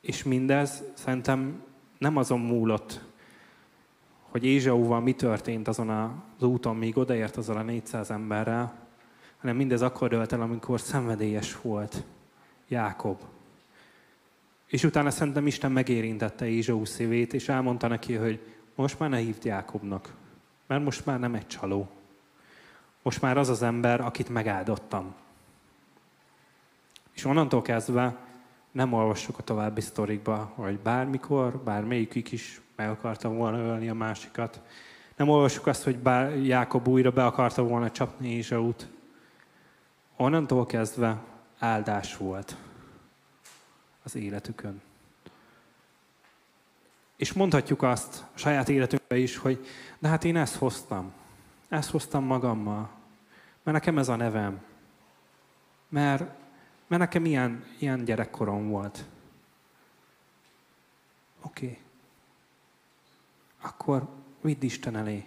És 0.00 0.22
mindez 0.22 0.82
szerintem 0.94 1.68
nem 2.00 2.16
azon 2.16 2.40
múlott, 2.40 3.00
hogy 4.20 4.44
Ézsauval 4.44 5.00
mi 5.00 5.12
történt 5.12 5.68
azon 5.68 5.88
az 5.88 6.42
úton, 6.42 6.76
míg 6.76 6.98
odaért 6.98 7.36
azzal 7.36 7.56
a 7.56 7.62
400 7.62 8.10
emberrel, 8.10 8.74
hanem 9.40 9.56
mindez 9.56 9.82
akkor 9.82 10.08
dölt 10.08 10.32
el, 10.32 10.40
amikor 10.40 10.80
szenvedélyes 10.80 11.60
volt 11.60 12.04
Jákob. 12.68 13.20
És 14.66 14.84
utána 14.84 15.10
szerintem 15.10 15.46
Isten 15.46 15.72
megérintette 15.72 16.46
Ézsau 16.46 16.84
szívét, 16.84 17.34
és 17.34 17.48
elmondta 17.48 17.86
neki, 17.86 18.14
hogy 18.14 18.40
most 18.74 18.98
már 18.98 19.08
ne 19.08 19.18
hívd 19.18 19.44
Jákobnak, 19.44 20.14
mert 20.66 20.84
most 20.84 21.06
már 21.06 21.18
nem 21.18 21.34
egy 21.34 21.46
csaló. 21.46 21.88
Most 23.02 23.20
már 23.20 23.38
az 23.38 23.48
az 23.48 23.62
ember, 23.62 24.00
akit 24.00 24.28
megáldottam. 24.28 25.14
És 27.12 27.24
onnantól 27.24 27.62
kezdve 27.62 28.16
nem 28.70 28.92
olvassuk 28.92 29.38
a 29.38 29.42
további 29.42 29.80
sztorikba, 29.80 30.52
hogy 30.54 30.78
bármikor, 30.78 31.56
bármelyikük 31.56 32.32
is 32.32 32.60
meg 32.76 32.88
akarta 32.88 33.28
volna 33.28 33.58
ölni 33.58 33.88
a 33.88 33.94
másikat. 33.94 34.60
Nem 35.16 35.28
olvassuk 35.28 35.66
azt, 35.66 35.82
hogy 35.82 35.98
bár 35.98 36.36
Jákob 36.36 36.88
újra 36.88 37.10
be 37.10 37.24
akarta 37.24 37.62
volna 37.62 37.90
csapni 37.90 38.28
Ézsaut. 38.28 38.88
Onnantól 40.16 40.66
kezdve 40.66 41.16
áldás 41.58 42.16
volt 42.16 42.56
az 44.02 44.14
életükön. 44.14 44.80
És 47.16 47.32
mondhatjuk 47.32 47.82
azt 47.82 48.24
a 48.34 48.38
saját 48.38 48.68
életünkbe 48.68 49.16
is, 49.16 49.36
hogy 49.36 49.66
de 49.98 50.08
hát 50.08 50.24
én 50.24 50.36
ezt 50.36 50.54
hoztam. 50.54 51.12
Ezt 51.68 51.90
hoztam 51.90 52.24
magammal. 52.24 52.90
Mert 53.62 53.78
nekem 53.78 53.98
ez 53.98 54.08
a 54.08 54.16
nevem. 54.16 54.60
Mert, 55.88 56.39
mert 56.90 57.02
nekem 57.02 57.24
ilyen, 57.24 57.64
ilyen 57.78 58.04
gyerekkorom 58.04 58.68
volt. 58.68 59.04
Oké. 61.42 61.64
Okay. 61.64 61.78
Akkor 63.60 64.08
vidd 64.40 64.62
Isten 64.62 64.96
elé. 64.96 65.24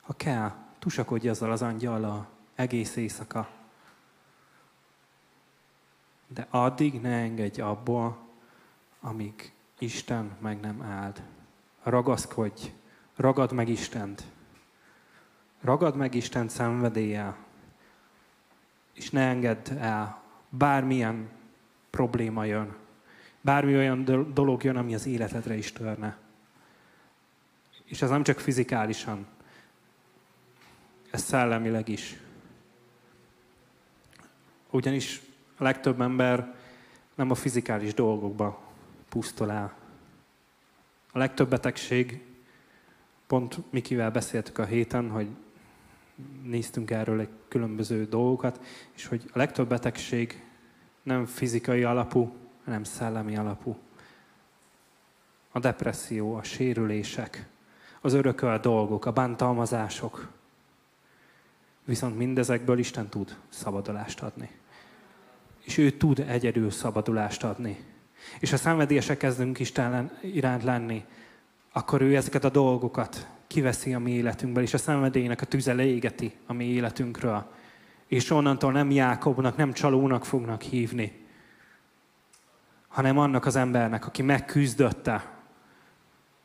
Ha 0.00 0.12
kell, 0.12 0.52
tusakodj 0.78 1.28
azzal 1.28 1.52
az 1.52 1.62
angyallal 1.62 2.28
egész 2.54 2.96
éjszaka. 2.96 3.48
De 6.26 6.46
addig 6.50 7.00
ne 7.00 7.16
engedj 7.16 7.60
abból, 7.60 8.18
amíg 9.00 9.52
Isten 9.78 10.36
meg 10.40 10.60
nem 10.60 10.82
áld. 10.82 11.22
Ragaszkodj, 11.82 12.72
ragad 13.16 13.52
meg 13.52 13.68
Istent. 13.68 14.24
Ragad 15.60 15.96
meg 15.96 16.14
Isten 16.14 16.48
szenvedéllyel, 16.48 17.36
és 18.92 19.10
ne 19.10 19.28
engedd 19.28 19.70
el, 19.70 20.26
bármilyen 20.48 21.28
probléma 21.90 22.44
jön, 22.44 22.76
bármi 23.40 23.76
olyan 23.76 24.04
dolog 24.34 24.64
jön, 24.64 24.76
ami 24.76 24.94
az 24.94 25.06
életedre 25.06 25.56
is 25.56 25.72
törne. 25.72 26.18
És 27.84 28.02
ez 28.02 28.10
nem 28.10 28.22
csak 28.22 28.38
fizikálisan, 28.38 29.26
ez 31.10 31.22
szellemileg 31.22 31.88
is. 31.88 32.16
Ugyanis 34.70 35.20
a 35.56 35.62
legtöbb 35.62 36.00
ember 36.00 36.54
nem 37.14 37.30
a 37.30 37.34
fizikális 37.34 37.94
dolgokba 37.94 38.60
pusztul 39.08 39.50
el. 39.50 39.76
A 41.12 41.18
legtöbb 41.18 41.48
betegség, 41.48 42.24
pont 43.26 43.58
Mikivel 43.70 44.10
beszéltük 44.10 44.58
a 44.58 44.64
héten, 44.64 45.10
hogy 45.10 45.28
néztünk 46.42 46.90
erről 46.90 47.20
egy 47.20 47.28
különböző 47.48 48.04
dolgokat, 48.04 48.60
és 48.94 49.06
hogy 49.06 49.22
a 49.32 49.38
legtöbb 49.38 49.68
betegség 49.68 50.44
nem 51.02 51.26
fizikai 51.26 51.82
alapú, 51.82 52.32
hanem 52.64 52.84
szellemi 52.84 53.36
alapú. 53.36 53.76
A 55.52 55.58
depresszió, 55.58 56.34
a 56.34 56.42
sérülések, 56.42 57.48
az 58.00 58.12
örökölt 58.12 58.62
dolgok, 58.62 59.06
a 59.06 59.12
bántalmazások. 59.12 60.28
Viszont 61.84 62.16
mindezekből 62.16 62.78
Isten 62.78 63.08
tud 63.08 63.36
szabadulást 63.48 64.22
adni. 64.22 64.50
és 65.60 65.78
ő 65.78 65.90
tud 65.90 66.18
egyedül 66.18 66.70
szabadulást 66.70 67.44
adni. 67.44 67.84
És 68.40 68.50
ha 68.50 68.56
szenvedélyesek 68.56 69.16
kezdünk 69.16 69.58
Isten 69.58 70.18
iránt 70.20 70.62
lenni, 70.62 71.04
akkor 71.72 72.00
ő 72.00 72.16
ezeket 72.16 72.44
a 72.44 72.50
dolgokat 72.50 73.28
kiveszi 73.48 73.94
a 73.94 73.98
mi 73.98 74.10
életünkből, 74.10 74.62
és 74.62 74.74
a 74.74 74.78
szenvedélynek 74.78 75.40
a 75.40 75.46
tüze 75.46 75.72
leégeti 75.72 76.32
a 76.46 76.52
mi 76.52 76.64
életünkről. 76.64 77.46
És 78.06 78.30
onnantól 78.30 78.72
nem 78.72 78.90
Jákobnak, 78.90 79.56
nem 79.56 79.72
csalónak 79.72 80.24
fognak 80.24 80.62
hívni, 80.62 81.26
hanem 82.88 83.18
annak 83.18 83.46
az 83.46 83.56
embernek, 83.56 84.06
aki 84.06 84.22
megküzdötte. 84.22 85.36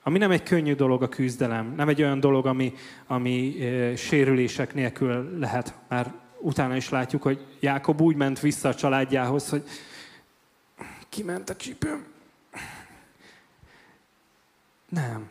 Ami 0.04 0.18
nem 0.18 0.32
egy 0.32 0.44
könnyű 0.44 0.76
dolog 0.76 1.04
a 1.04 1.10
küzdelem, 1.10 1.74
nem 1.76 1.89
egy 1.89 2.02
olyan 2.02 2.20
dolog, 2.20 2.46
ami, 2.46 2.74
ami 3.08 3.62
e, 3.62 3.96
sérülések 3.96 4.74
nélkül 4.74 5.38
lehet. 5.39 5.78
Már 5.88 6.13
utána 6.39 6.76
is 6.76 6.89
látjuk, 6.89 7.22
hogy 7.22 7.46
Jákob 7.60 8.02
úgy 8.02 8.16
ment 8.16 8.39
vissza 8.39 8.70
a 8.70 8.76
családjához, 8.76 9.50
hogy 9.50 9.63
kiment 11.10 11.50
a 11.50 11.56
csípőm. 11.56 12.06
Nem. 14.89 15.30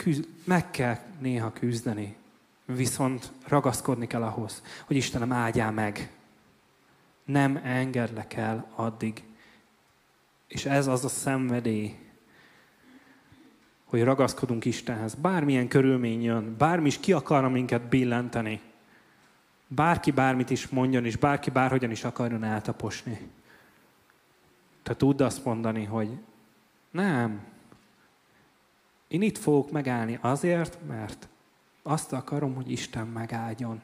Küzd, 0.00 0.28
meg 0.44 0.70
kell 0.70 0.98
néha 1.18 1.52
küzdeni, 1.52 2.16
viszont 2.64 3.32
ragaszkodni 3.48 4.06
kell 4.06 4.22
ahhoz, 4.22 4.62
hogy 4.86 4.96
Istenem 4.96 5.32
áldjál 5.32 5.72
meg. 5.72 6.10
Nem 7.24 7.60
engedlek 7.62 8.34
el 8.34 8.70
addig. 8.74 9.22
És 10.46 10.64
ez 10.64 10.86
az 10.86 11.04
a 11.04 11.08
szenvedély, 11.08 11.98
hogy 13.84 14.02
ragaszkodunk 14.02 14.64
Istenhez. 14.64 15.14
Bármilyen 15.14 15.68
körülmény 15.68 16.22
jön, 16.22 16.56
bármi 16.58 16.86
is 16.86 17.00
ki 17.00 17.12
akar 17.12 17.48
minket 17.48 17.82
billenteni. 17.82 18.60
Bárki 19.66 20.10
bármit 20.10 20.50
is 20.50 20.68
mondjon, 20.68 21.04
és 21.04 21.16
bárki 21.16 21.50
bárhogyan 21.50 21.90
is 21.90 22.04
akarjon 22.04 22.44
eltaposni. 22.44 23.30
Te 24.82 24.96
tudd 24.96 25.22
azt 25.22 25.44
mondani, 25.44 25.84
hogy 25.84 26.18
nem, 26.90 27.49
én 29.10 29.22
itt 29.22 29.38
fogok 29.38 29.70
megállni 29.70 30.18
azért, 30.20 30.78
mert 30.86 31.28
azt 31.82 32.12
akarom, 32.12 32.54
hogy 32.54 32.70
Isten 32.70 33.06
megáldjon. 33.06 33.82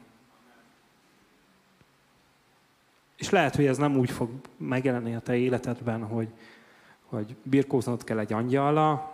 És 3.15 3.29
lehet, 3.29 3.55
hogy 3.55 3.65
ez 3.65 3.77
nem 3.77 3.97
úgy 3.97 4.11
fog 4.11 4.29
megjelenni 4.57 5.15
a 5.15 5.19
te 5.19 5.35
életedben, 5.35 6.03
hogy, 6.03 6.29
hogy 7.05 7.35
birkóznod 7.43 8.03
kell 8.03 8.19
egy 8.19 8.33
angyalla, 8.33 9.13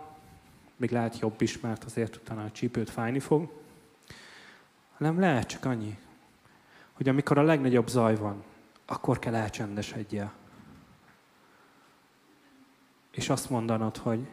még 0.76 0.90
lehet 0.90 1.18
jobb 1.18 1.40
is, 1.40 1.60
mert 1.60 1.84
azért 1.84 2.16
utána 2.16 2.44
a 2.44 2.50
csípőt 2.50 2.90
fájni 2.90 3.18
fog, 3.18 3.52
hanem 4.96 5.20
lehet 5.20 5.48
csak 5.48 5.64
annyi, 5.64 5.98
hogy 6.92 7.08
amikor 7.08 7.38
a 7.38 7.42
legnagyobb 7.42 7.88
zaj 7.88 8.16
van, 8.16 8.42
akkor 8.86 9.18
kell 9.18 9.34
elcsendesedjél. 9.34 10.32
És 13.10 13.28
azt 13.28 13.50
mondanod, 13.50 13.96
hogy 13.96 14.28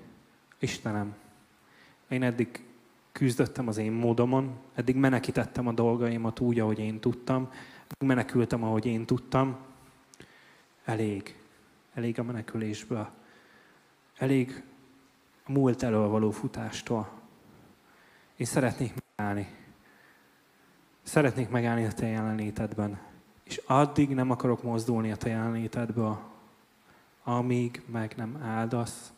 Istenem, 0.59 1.15
én 2.11 2.23
eddig 2.23 2.65
küzdöttem 3.11 3.67
az 3.67 3.77
én 3.77 3.91
módomon, 3.91 4.57
eddig 4.73 4.95
menekítettem 4.95 5.67
a 5.67 5.71
dolgaimat 5.71 6.39
úgy, 6.39 6.59
ahogy 6.59 6.79
én 6.79 6.99
tudtam, 6.99 7.49
eddig 7.83 8.07
menekültem, 8.07 8.63
ahogy 8.63 8.85
én 8.85 9.05
tudtam. 9.05 9.57
Elég. 10.85 11.35
Elég 11.93 12.19
a 12.19 12.23
menekülésből. 12.23 13.09
Elég 14.17 14.63
a 15.45 15.51
múlt 15.51 15.83
elől 15.83 16.07
való 16.07 16.31
futástól. 16.31 17.09
Én 18.35 18.45
szeretnék 18.45 18.93
megállni. 19.15 19.47
Szeretnék 21.03 21.49
megállni 21.49 21.85
a 21.85 21.91
te 21.91 22.07
jelenlétedben. 22.07 22.99
És 23.43 23.61
addig 23.65 24.09
nem 24.09 24.31
akarok 24.31 24.63
mozdulni 24.63 25.11
a 25.11 25.15
te 25.15 25.29
jelenlétedből, 25.29 26.19
amíg 27.23 27.81
meg 27.85 28.13
nem 28.17 28.39
áldasz, 28.43 29.13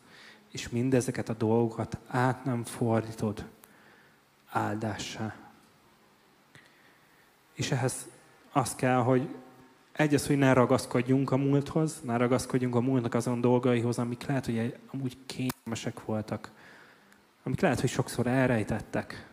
és 0.54 0.68
mindezeket 0.68 1.28
a 1.28 1.32
dolgokat 1.32 1.98
át 2.06 2.44
nem 2.44 2.64
fordítod 2.64 3.44
áldássá. 4.48 5.34
És 7.52 7.70
ehhez 7.70 8.08
az 8.52 8.74
kell, 8.74 8.98
hogy 8.98 9.34
egyes, 9.92 10.26
hogy 10.26 10.38
ne 10.38 10.52
ragaszkodjunk 10.52 11.30
a 11.30 11.36
múlthoz, 11.36 12.00
ne 12.04 12.16
ragaszkodjunk 12.16 12.74
a 12.74 12.80
múltnak 12.80 13.14
azon 13.14 13.40
dolgaihoz, 13.40 13.98
amik 13.98 14.26
lehet, 14.26 14.44
hogy 14.44 14.76
amúgy 14.92 15.16
kényelmesek 15.26 16.04
voltak. 16.04 16.50
Amik 17.42 17.60
lehet, 17.60 17.80
hogy 17.80 17.90
sokszor 17.90 18.26
elrejtettek. 18.26 19.28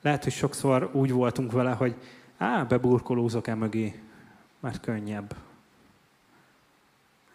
Lehet, 0.00 0.24
hogy 0.24 0.32
sokszor 0.32 0.90
úgy 0.92 1.12
voltunk 1.12 1.52
vele, 1.52 1.72
hogy 1.72 1.94
á, 2.36 2.62
beburkolózok 2.62 3.46
e 3.46 3.54
mögé, 3.54 4.00
mert 4.60 4.80
könnyebb. 4.80 5.36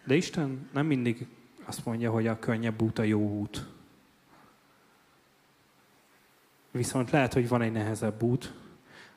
De 0.04 0.14
Isten 0.14 0.68
nem 0.72 0.86
mindig 0.86 1.26
azt 1.66 1.84
mondja, 1.84 2.10
hogy 2.10 2.26
a 2.26 2.38
könnyebb 2.38 2.82
út 2.82 2.98
a 2.98 3.02
jó 3.02 3.38
út. 3.38 3.66
Viszont 6.70 7.10
lehet, 7.10 7.32
hogy 7.32 7.48
van 7.48 7.62
egy 7.62 7.72
nehezebb 7.72 8.22
út, 8.22 8.52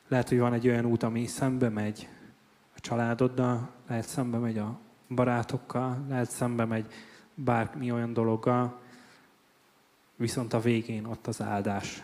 lehet, 0.08 0.28
hogy 0.28 0.38
van 0.38 0.52
egy 0.52 0.68
olyan 0.68 0.84
út, 0.84 1.02
ami 1.02 1.26
szembe 1.26 1.68
megy 1.68 2.08
a 2.76 2.80
családoddal, 2.80 3.70
lehet 3.86 4.06
szembe 4.06 4.38
megy 4.38 4.58
a 4.58 4.78
barátokkal, 5.08 6.04
lehet 6.08 6.30
szembe 6.30 6.64
megy 6.64 6.92
bármi 7.34 7.92
olyan 7.92 8.12
dologgal, 8.12 8.80
viszont 10.16 10.52
a 10.52 10.60
végén 10.60 11.04
ott 11.04 11.26
az 11.26 11.42
áldás. 11.42 12.02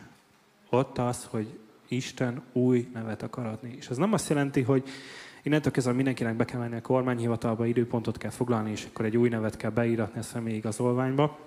Ott 0.71 0.99
az, 0.99 1.25
hogy 1.25 1.59
Isten 1.89 2.43
új 2.53 2.91
nevet 2.93 3.23
akar 3.23 3.47
adni. 3.47 3.75
És 3.77 3.89
ez 3.89 3.97
nem 3.97 4.13
azt 4.13 4.29
jelenti, 4.29 4.63
hogy 4.63 4.89
Innentől 5.47 5.73
kezdve 5.73 5.93
mindenkinek 5.93 6.37
be 6.37 6.45
kell 6.45 6.61
menni 6.61 6.77
a 6.77 6.81
kormányhivatalba, 6.81 7.67
időpontot 7.67 8.19
kell 8.19 8.31
foglalni, 8.31 8.71
és 8.71 8.85
akkor 8.85 9.05
egy 9.05 9.17
új 9.17 9.29
nevet 9.29 9.57
kell 9.57 9.71
beíratni 9.71 10.19
a 10.19 10.23
személyi 10.23 10.57
igazolványba. 10.57 11.39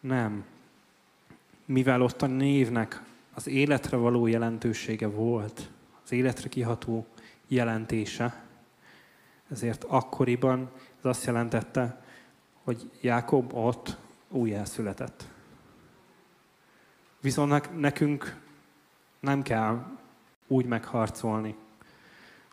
Nem. 0.00 0.44
Mivel 1.64 2.02
ott 2.02 2.22
a 2.22 2.26
névnek 2.26 3.02
az 3.34 3.46
életre 3.46 3.96
való 3.96 4.26
jelentősége 4.26 5.06
volt, 5.06 5.70
az 6.04 6.12
életre 6.12 6.48
kiható 6.48 7.06
jelentése, 7.46 8.42
ezért 9.50 9.84
akkoriban 9.84 10.70
ez 10.98 11.04
azt 11.04 11.24
jelentette, 11.24 12.04
hogy 12.62 12.90
Jákob 13.00 13.54
ott 13.54 13.96
újjászületett. 14.28 15.24
Viszont 17.20 17.78
nekünk 17.80 18.40
nem 19.20 19.42
kell 19.42 19.86
úgy 20.46 20.66
megharcolni, 20.66 21.54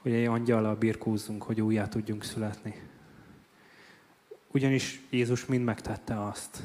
hogy 0.01 0.11
egy 0.11 0.25
angyallal 0.25 0.75
birkózzunk, 0.75 1.43
hogy 1.43 1.61
újjá 1.61 1.87
tudjunk 1.87 2.23
születni. 2.23 2.89
Ugyanis 4.51 5.01
Jézus 5.09 5.45
mind 5.45 5.63
megtette 5.63 6.23
azt, 6.23 6.63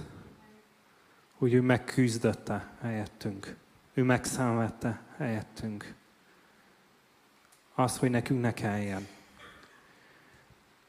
hogy 1.33 1.53
ő 1.53 1.61
megküzdötte 1.61 2.73
helyettünk. 2.81 3.57
Ő 3.95 4.03
megszenvedte 4.03 5.01
helyettünk. 5.17 5.95
Az, 7.75 7.99
hogy 7.99 8.11
nekünk 8.11 8.41
ne 8.41 8.53
kelljen. 8.53 9.07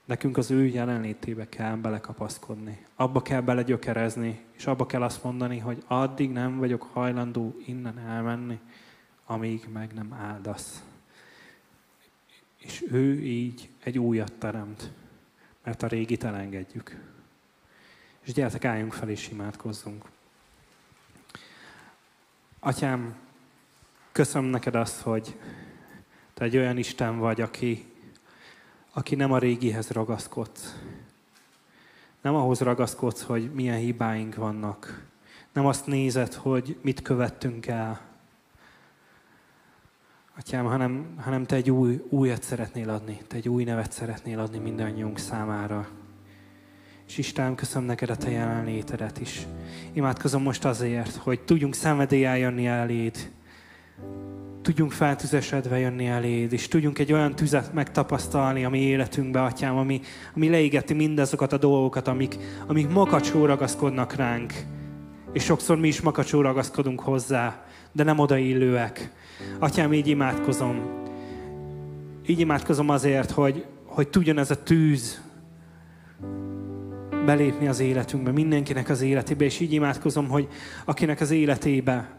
Nekünk 0.05 0.37
az 0.37 0.51
ő 0.51 0.65
jelenlétébe 0.65 1.49
kell 1.49 1.75
belekapaszkodni. 1.75 2.85
Abba 2.95 3.21
kell 3.21 3.41
belegyökerezni, 3.41 4.45
és 4.51 4.65
abba 4.65 4.85
kell 4.85 5.03
azt 5.03 5.23
mondani, 5.23 5.57
hogy 5.57 5.83
addig 5.87 6.31
nem 6.31 6.57
vagyok 6.57 6.83
hajlandó 6.93 7.55
innen 7.65 7.97
elmenni, 7.99 8.59
amíg 9.25 9.67
meg 9.73 9.93
nem 9.93 10.13
áldasz 10.13 10.83
és 12.57 12.83
ő 12.91 13.21
így 13.21 13.69
egy 13.83 13.99
újat 13.99 14.33
teremt, 14.33 14.91
mert 15.63 15.83
a 15.83 15.87
régit 15.87 16.23
elengedjük. 16.23 16.99
És 18.23 18.33
gyertek, 18.33 18.65
álljunk 18.65 18.93
fel 18.93 19.09
és 19.09 19.29
imádkozzunk. 19.29 20.05
Atyám, 22.59 23.15
köszönöm 24.11 24.49
neked 24.49 24.75
azt, 24.75 25.01
hogy 25.01 25.35
te 26.33 26.43
egy 26.43 26.57
olyan 26.57 26.77
Isten 26.77 27.17
vagy, 27.17 27.41
aki, 27.41 27.85
aki 28.91 29.15
nem 29.15 29.31
a 29.31 29.37
régihez 29.37 29.89
ragaszkodsz. 29.89 30.79
Nem 32.21 32.35
ahhoz 32.35 32.59
ragaszkodsz, 32.59 33.21
hogy 33.21 33.53
milyen 33.53 33.77
hibáink 33.77 34.35
vannak. 34.35 35.05
Nem 35.53 35.65
azt 35.65 35.85
nézed, 35.85 36.33
hogy 36.33 36.77
mit 36.81 37.01
követtünk 37.01 37.67
el, 37.67 38.06
Atyám, 40.39 40.65
hanem, 40.65 41.05
hanem 41.17 41.45
Te 41.45 41.55
egy 41.55 41.71
új, 41.71 42.01
újat 42.09 42.43
szeretnél 42.43 42.89
adni, 42.89 43.21
Te 43.27 43.35
egy 43.35 43.49
új 43.49 43.63
nevet 43.63 43.91
szeretnél 43.91 44.39
adni 44.39 44.57
mindannyiunk 44.57 45.17
számára. 45.17 45.87
És 47.07 47.17
Istenem, 47.17 47.55
köszönöm 47.55 47.87
neked 47.87 48.09
a 48.09 48.15
Te 48.15 48.29
jelenlétedet 48.29 49.19
is. 49.19 49.47
Imádkozom 49.93 50.41
most 50.41 50.65
azért, 50.65 51.15
hogy 51.15 51.39
tudjunk 51.41 51.73
szenvedéllyel 51.73 52.37
jönni 52.37 52.65
eléd, 52.65 53.31
tudjunk 54.61 54.91
feltüzesedve 54.91 55.79
jönni 55.79 56.07
eléd, 56.07 56.53
és 56.53 56.67
tudjunk 56.67 56.99
egy 56.99 57.13
olyan 57.13 57.35
tüzet 57.35 57.73
megtapasztalni 57.73 58.65
a 58.65 58.69
mi 58.69 58.79
életünkbe, 58.79 59.43
Atyám, 59.43 59.77
ami, 59.77 60.01
ami 60.35 60.49
leégeti 60.49 60.93
mindazokat 60.93 61.53
a 61.53 61.57
dolgokat, 61.57 62.07
amik, 62.07 62.37
amik 62.67 62.89
makacsó 62.89 63.45
ragaszkodnak 63.45 64.13
ránk. 64.13 64.53
És 65.33 65.43
sokszor 65.43 65.77
mi 65.77 65.87
is 65.87 66.01
makacsó 66.01 66.41
ragaszkodunk 66.41 66.99
hozzá, 66.99 67.65
de 67.91 68.03
nem 68.03 68.19
odaillőek. 68.19 69.11
Atyám, 69.59 69.93
így 69.93 70.07
imádkozom. 70.07 71.05
Így 72.25 72.39
imádkozom 72.39 72.89
azért, 72.89 73.31
hogy, 73.31 73.65
hogy 73.85 74.09
tudjon 74.09 74.37
ez 74.37 74.51
a 74.51 74.63
tűz 74.63 75.21
belépni 77.25 77.67
az 77.67 77.79
életünkbe, 77.79 78.31
mindenkinek 78.31 78.89
az 78.89 79.01
életébe, 79.01 79.45
és 79.45 79.59
így 79.59 79.73
imádkozom, 79.73 80.27
hogy 80.27 80.47
akinek 80.85 81.21
az 81.21 81.31
életébe 81.31 82.17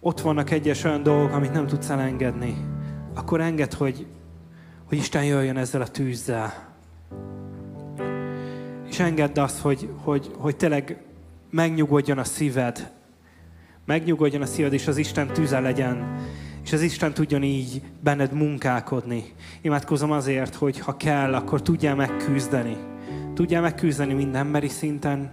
ott 0.00 0.20
vannak 0.20 0.50
egyes 0.50 0.84
olyan 0.84 1.02
dolgok, 1.02 1.32
amit 1.32 1.52
nem 1.52 1.66
tudsz 1.66 1.90
elengedni, 1.90 2.56
akkor 3.14 3.40
enged, 3.40 3.72
hogy, 3.72 4.06
hogy 4.84 4.98
Isten 4.98 5.24
jöjjön 5.24 5.56
ezzel 5.56 5.80
a 5.80 5.88
tűzzel. 5.88 6.52
És 8.88 8.98
engedd 8.98 9.38
azt, 9.38 9.60
hogy, 9.60 9.88
hogy, 10.02 10.30
hogy 10.36 10.56
tényleg 10.56 11.02
megnyugodjon 11.50 12.18
a 12.18 12.24
szíved. 12.24 12.92
Megnyugodjon 13.84 14.42
a 14.42 14.46
szíved, 14.46 14.72
és 14.72 14.86
az 14.86 14.96
Isten 14.96 15.26
tűze 15.26 15.60
legyen. 15.60 16.16
És 16.64 16.72
az 16.72 16.82
Isten 16.82 17.14
tudjon 17.14 17.42
így 17.42 17.82
benned 18.00 18.32
munkálkodni. 18.32 19.24
Imádkozom 19.62 20.10
azért, 20.10 20.54
hogy 20.54 20.78
ha 20.78 20.96
kell, 20.96 21.34
akkor 21.34 21.62
tudjál 21.62 21.94
megküzdeni. 21.94 22.76
Tudjál 23.34 23.62
megküzdeni 23.62 24.14
mind 24.14 24.34
emberi 24.34 24.68
szinten, 24.68 25.32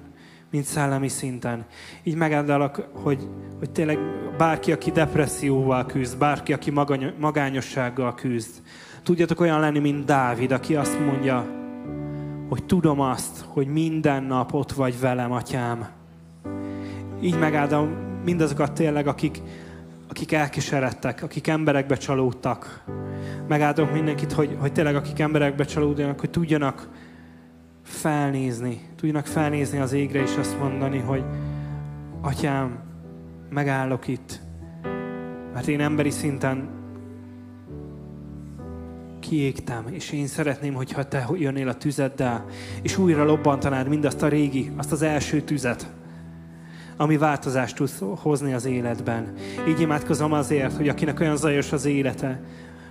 mind 0.51 0.63
szellemi 0.63 1.07
szinten. 1.07 1.65
Így 2.03 2.15
megáldalak, 2.15 2.89
hogy, 2.93 3.27
hogy 3.59 3.71
tényleg 3.71 3.97
bárki, 4.37 4.71
aki 4.71 4.91
depresszióval 4.91 5.85
küzd, 5.85 6.17
bárki, 6.17 6.53
aki 6.53 6.71
magányossággal 7.19 8.13
küzd, 8.13 8.61
tudjatok 9.03 9.39
olyan 9.39 9.59
lenni, 9.59 9.79
mint 9.79 10.05
Dávid, 10.05 10.51
aki 10.51 10.75
azt 10.75 10.99
mondja, 10.99 11.63
hogy 12.49 12.65
tudom 12.65 12.99
azt, 12.99 13.45
hogy 13.47 13.67
minden 13.67 14.23
nap 14.23 14.53
ott 14.53 14.71
vagy 14.71 14.99
velem, 14.99 15.31
atyám. 15.31 15.87
Így 17.25 17.39
megáldom 17.39 17.87
mindazokat 18.23 18.73
tényleg, 18.73 19.07
akik, 19.07 19.41
akik 20.09 20.31
elkeseredtek, 20.31 21.23
akik 21.23 21.47
emberekbe 21.47 21.95
csalódtak. 21.95 22.83
Megáldom 23.47 23.87
mindenkit, 23.87 24.31
hogy, 24.31 24.57
hogy 24.59 24.71
tényleg 24.71 24.95
akik 24.95 25.19
emberekbe 25.19 25.63
csalódnak, 25.63 26.19
hogy 26.19 26.29
tudjanak 26.29 26.89
felnézni, 27.83 28.81
tudjanak 28.95 29.25
felnézni 29.25 29.79
az 29.79 29.93
égre 29.93 30.21
és 30.21 30.35
azt 30.37 30.59
mondani, 30.59 30.97
hogy 30.97 31.23
Atyám, 32.21 32.79
megállok 33.49 34.07
itt, 34.07 34.39
mert 35.53 35.67
én 35.67 35.81
emberi 35.81 36.09
szinten 36.09 36.69
kiégtem, 39.19 39.87
és 39.91 40.11
én 40.11 40.27
szeretném, 40.27 40.73
hogyha 40.73 41.07
te 41.07 41.27
jönnél 41.33 41.67
a 41.67 41.77
tüzeddel, 41.77 42.45
és 42.81 42.97
újra 42.97 43.23
lobbantanád 43.23 43.87
mindazt 43.87 44.21
a 44.21 44.27
régi, 44.27 44.71
azt 44.77 44.91
az 44.91 45.01
első 45.01 45.41
tüzet, 45.41 45.93
ami 46.97 47.17
változást 47.17 47.75
tud 47.75 47.89
hozni 48.17 48.53
az 48.53 48.65
életben. 48.65 49.33
Így 49.67 49.81
imádkozom 49.81 50.33
azért, 50.33 50.73
hogy 50.73 50.89
akinek 50.89 51.19
olyan 51.19 51.37
zajos 51.37 51.71
az 51.71 51.85
élete, 51.85 52.41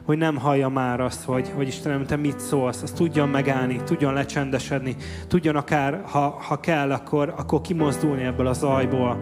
hogy 0.04 0.18
nem 0.18 0.36
hallja 0.36 0.68
már 0.68 1.00
azt, 1.00 1.24
hogy, 1.24 1.52
hogy 1.54 1.66
Istenem, 1.66 2.06
te 2.06 2.16
mit 2.16 2.40
szólsz, 2.40 2.82
azt 2.82 2.94
tudjon 2.94 3.28
megállni, 3.28 3.80
tudjon 3.84 4.12
lecsendesedni, 4.12 4.96
tudjon 5.28 5.56
akár, 5.56 6.02
ha, 6.04 6.28
ha 6.28 6.60
kell, 6.60 6.92
akkor, 6.92 7.34
akkor 7.36 7.60
kimozdulni 7.60 8.22
ebből 8.22 8.46
a 8.46 8.52
zajból. 8.52 9.18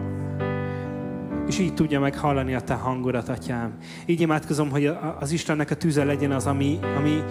És 1.47 1.59
így 1.59 1.73
tudja 1.73 1.99
meghallani 1.99 2.53
a 2.53 2.61
te 2.61 2.73
hangodat, 2.73 3.29
atyám. 3.29 3.73
Így 4.05 4.21
imádkozom, 4.21 4.69
hogy 4.69 4.91
az 5.19 5.31
Istennek 5.31 5.71
a 5.71 5.75
tüze 5.75 6.03
legyen 6.03 6.31
az, 6.31 6.45
ami, 6.45 6.79
ami 6.97 7.23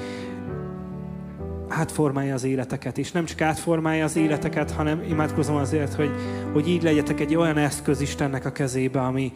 átformálja 1.78 2.34
az 2.34 2.44
életeket, 2.44 2.98
és 2.98 3.12
nem 3.12 3.24
csak 3.24 3.40
átformálja 3.40 4.04
az 4.04 4.16
életeket, 4.16 4.70
hanem 4.70 5.02
imádkozom 5.08 5.56
azért, 5.56 5.94
hogy, 5.94 6.10
hogy 6.52 6.68
így 6.68 6.82
legyetek 6.82 7.20
egy 7.20 7.34
olyan 7.34 7.56
eszköz 7.56 8.00
Istennek 8.00 8.44
a 8.44 8.52
kezébe, 8.52 9.00
ami, 9.00 9.32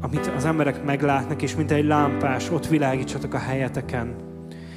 amit 0.00 0.26
az 0.36 0.44
emberek 0.44 0.84
meglátnak, 0.84 1.42
és 1.42 1.56
mint 1.56 1.70
egy 1.70 1.84
lámpás, 1.84 2.50
ott 2.50 2.66
világítsatok 2.66 3.34
a 3.34 3.38
helyeteken. 3.38 4.14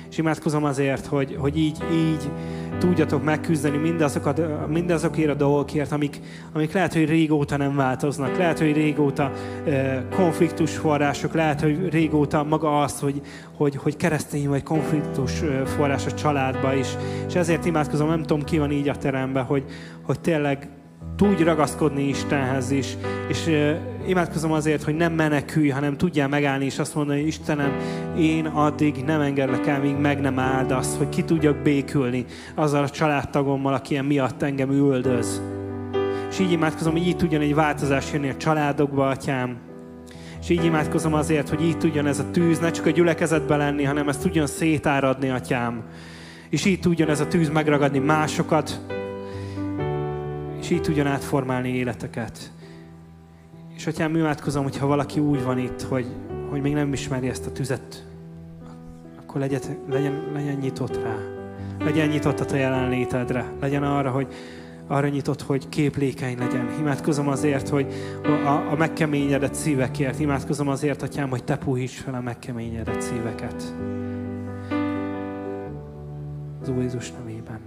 És 0.10 0.18
imádkozom 0.18 0.64
azért, 0.64 1.06
hogy, 1.06 1.36
hogy 1.40 1.58
így, 1.58 1.78
így 1.94 2.32
tudjatok 2.80 3.24
megküzdeni 3.24 3.78
mindazokat, 3.78 4.42
mindazokért 4.68 5.30
a 5.30 5.34
dolgokért, 5.34 5.92
amik, 5.92 6.20
amik 6.54 6.74
lehet, 6.74 6.94
hogy 6.94 7.06
régóta 7.06 7.58
nem 7.58 7.76
változnak. 7.76 8.38
Lehet, 8.38 8.60
hogy 8.60 8.74
régóta 8.74 9.32
konfliktus 10.16 10.78
források, 10.78 11.34
lehet, 11.34 11.62
hogy 11.62 11.90
régóta 11.90 12.44
maga 12.44 12.82
az, 12.82 13.00
hogy, 13.00 13.22
hogy, 13.58 13.76
hogy 13.76 13.96
keresztény 13.96 14.50
vagy 14.50 14.64
konfliktus 14.64 15.42
forrás 15.66 16.06
a 16.06 16.14
családba 16.14 16.74
is. 16.74 16.88
És 17.28 17.36
ezért 17.36 17.66
imádkozom, 17.66 18.08
nem 18.08 18.22
tudom, 18.22 18.44
ki 18.44 18.58
van 18.58 18.72
így 18.72 18.90
a 18.90 18.96
teremben, 18.96 19.44
hogy, 19.44 19.64
hogy 20.02 20.20
tényleg 20.20 20.70
tudj 21.16 21.44
ragaszkodni 21.44 22.08
Istenhez 22.08 22.72
is, 22.72 22.98
és 23.28 23.48
uh, 23.48 23.76
imádkozom 24.08 24.52
azért, 24.52 24.84
hogy 24.84 24.96
nem 24.96 25.14
menekülj, 25.14 25.70
hanem 25.70 25.98
tudjál 25.98 26.28
megállni, 26.28 26.66
és 26.66 26.80
azt 26.80 26.96
mondani, 26.96 27.22
Istenem, 27.22 27.72
én 28.18 28.46
addig 28.46 29.04
nem 29.06 29.22
engedlek 29.22 29.68
el, 29.68 29.80
míg 29.80 29.96
meg 29.96 30.22
nem 30.22 30.40
áldasz, 30.40 30.98
hogy 30.98 31.10
ki 31.10 31.24
tudjak 31.24 31.58
békülni 31.58 32.26
azzal 32.56 32.84
a 32.84 32.90
családtagommal, 32.90 33.74
aki 33.74 34.02
miatt 34.02 34.42
engem 34.42 34.72
üldöz. 34.72 35.42
És 36.30 36.40
így 36.40 36.52
imádkozom, 36.52 36.92
hogy 36.92 37.08
így 37.08 37.18
tudjon 37.18 37.42
egy 37.42 37.56
változás 37.56 38.14
jönni 38.14 38.30
a 38.30 38.38
családokba, 38.38 39.08
atyám. 39.08 39.58
És 40.42 40.50
így 40.50 40.66
imádkozom 40.66 41.14
azért, 41.14 41.50
hogy 41.50 41.62
így 41.62 41.78
tudjon 41.78 42.08
ez 42.08 42.20
a 42.20 42.32
tűz 42.32 42.60
ne 42.60 42.72
csak 42.72 42.86
a 42.86 42.90
gyülekezetben 42.90 43.58
lenni, 43.58 43.84
hanem 43.84 44.10
ezt 44.10 44.22
tudjon 44.22 44.48
szétáradni, 44.48 45.30
atyám. 45.30 45.84
És 46.50 46.66
így 46.66 46.80
tudjon 46.80 47.10
ez 47.10 47.20
a 47.20 47.28
tűz 47.28 47.50
megragadni 47.50 48.00
másokat, 48.00 48.82
és 50.64 50.70
így 50.70 50.82
tudjon 50.82 51.08
átformálni 51.08 51.70
életeket. 51.70 52.52
És 53.76 53.88
atyám, 53.88 54.16
imádkozom, 54.16 54.64
hogyha 54.64 54.88
valaki 54.88 55.20
úgy 55.20 55.44
van 55.44 55.58
itt, 55.58 55.82
hogy, 55.82 56.06
hogy 56.50 56.62
még 56.62 56.74
nem 56.74 56.94
ismeri 56.94 57.28
ezt 57.28 57.46
a 57.46 57.52
tüzet, 57.52 58.06
akkor 59.22 59.42
legyen, 59.42 59.62
legyen, 59.90 60.24
legyen 60.34 60.56
nyitott 60.56 61.04
rá. 61.04 61.16
Legyen 61.80 62.08
nyitott 62.08 62.40
a 62.40 62.46
te 62.46 62.58
jelenlétedre. 62.58 63.52
Legyen 63.60 63.84
arra, 63.84 64.12
hogy 64.12 64.28
arra 64.88 65.08
nyitott, 65.08 65.42
hogy 65.42 65.70
képlékeny 65.70 66.38
legyen. 66.38 66.70
Imádkozom 66.80 67.28
azért, 67.28 67.70
hogy 67.70 67.94
a, 68.24 68.72
a 68.72 68.76
megkeményedett 68.78 69.54
szívekért. 69.54 70.20
Imádkozom 70.20 70.68
azért, 70.68 71.02
atyám, 71.02 71.30
hogy 71.30 71.44
te 71.44 71.58
puhíts 71.58 72.02
fel 72.02 72.14
a 72.14 72.22
megkeményedett 72.22 73.02
szíveket. 73.02 73.74
Az 76.62 76.70
Úr 76.70 76.82
Jézus 76.82 77.12
nevében. 77.12 77.60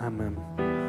Amen. 0.00 0.84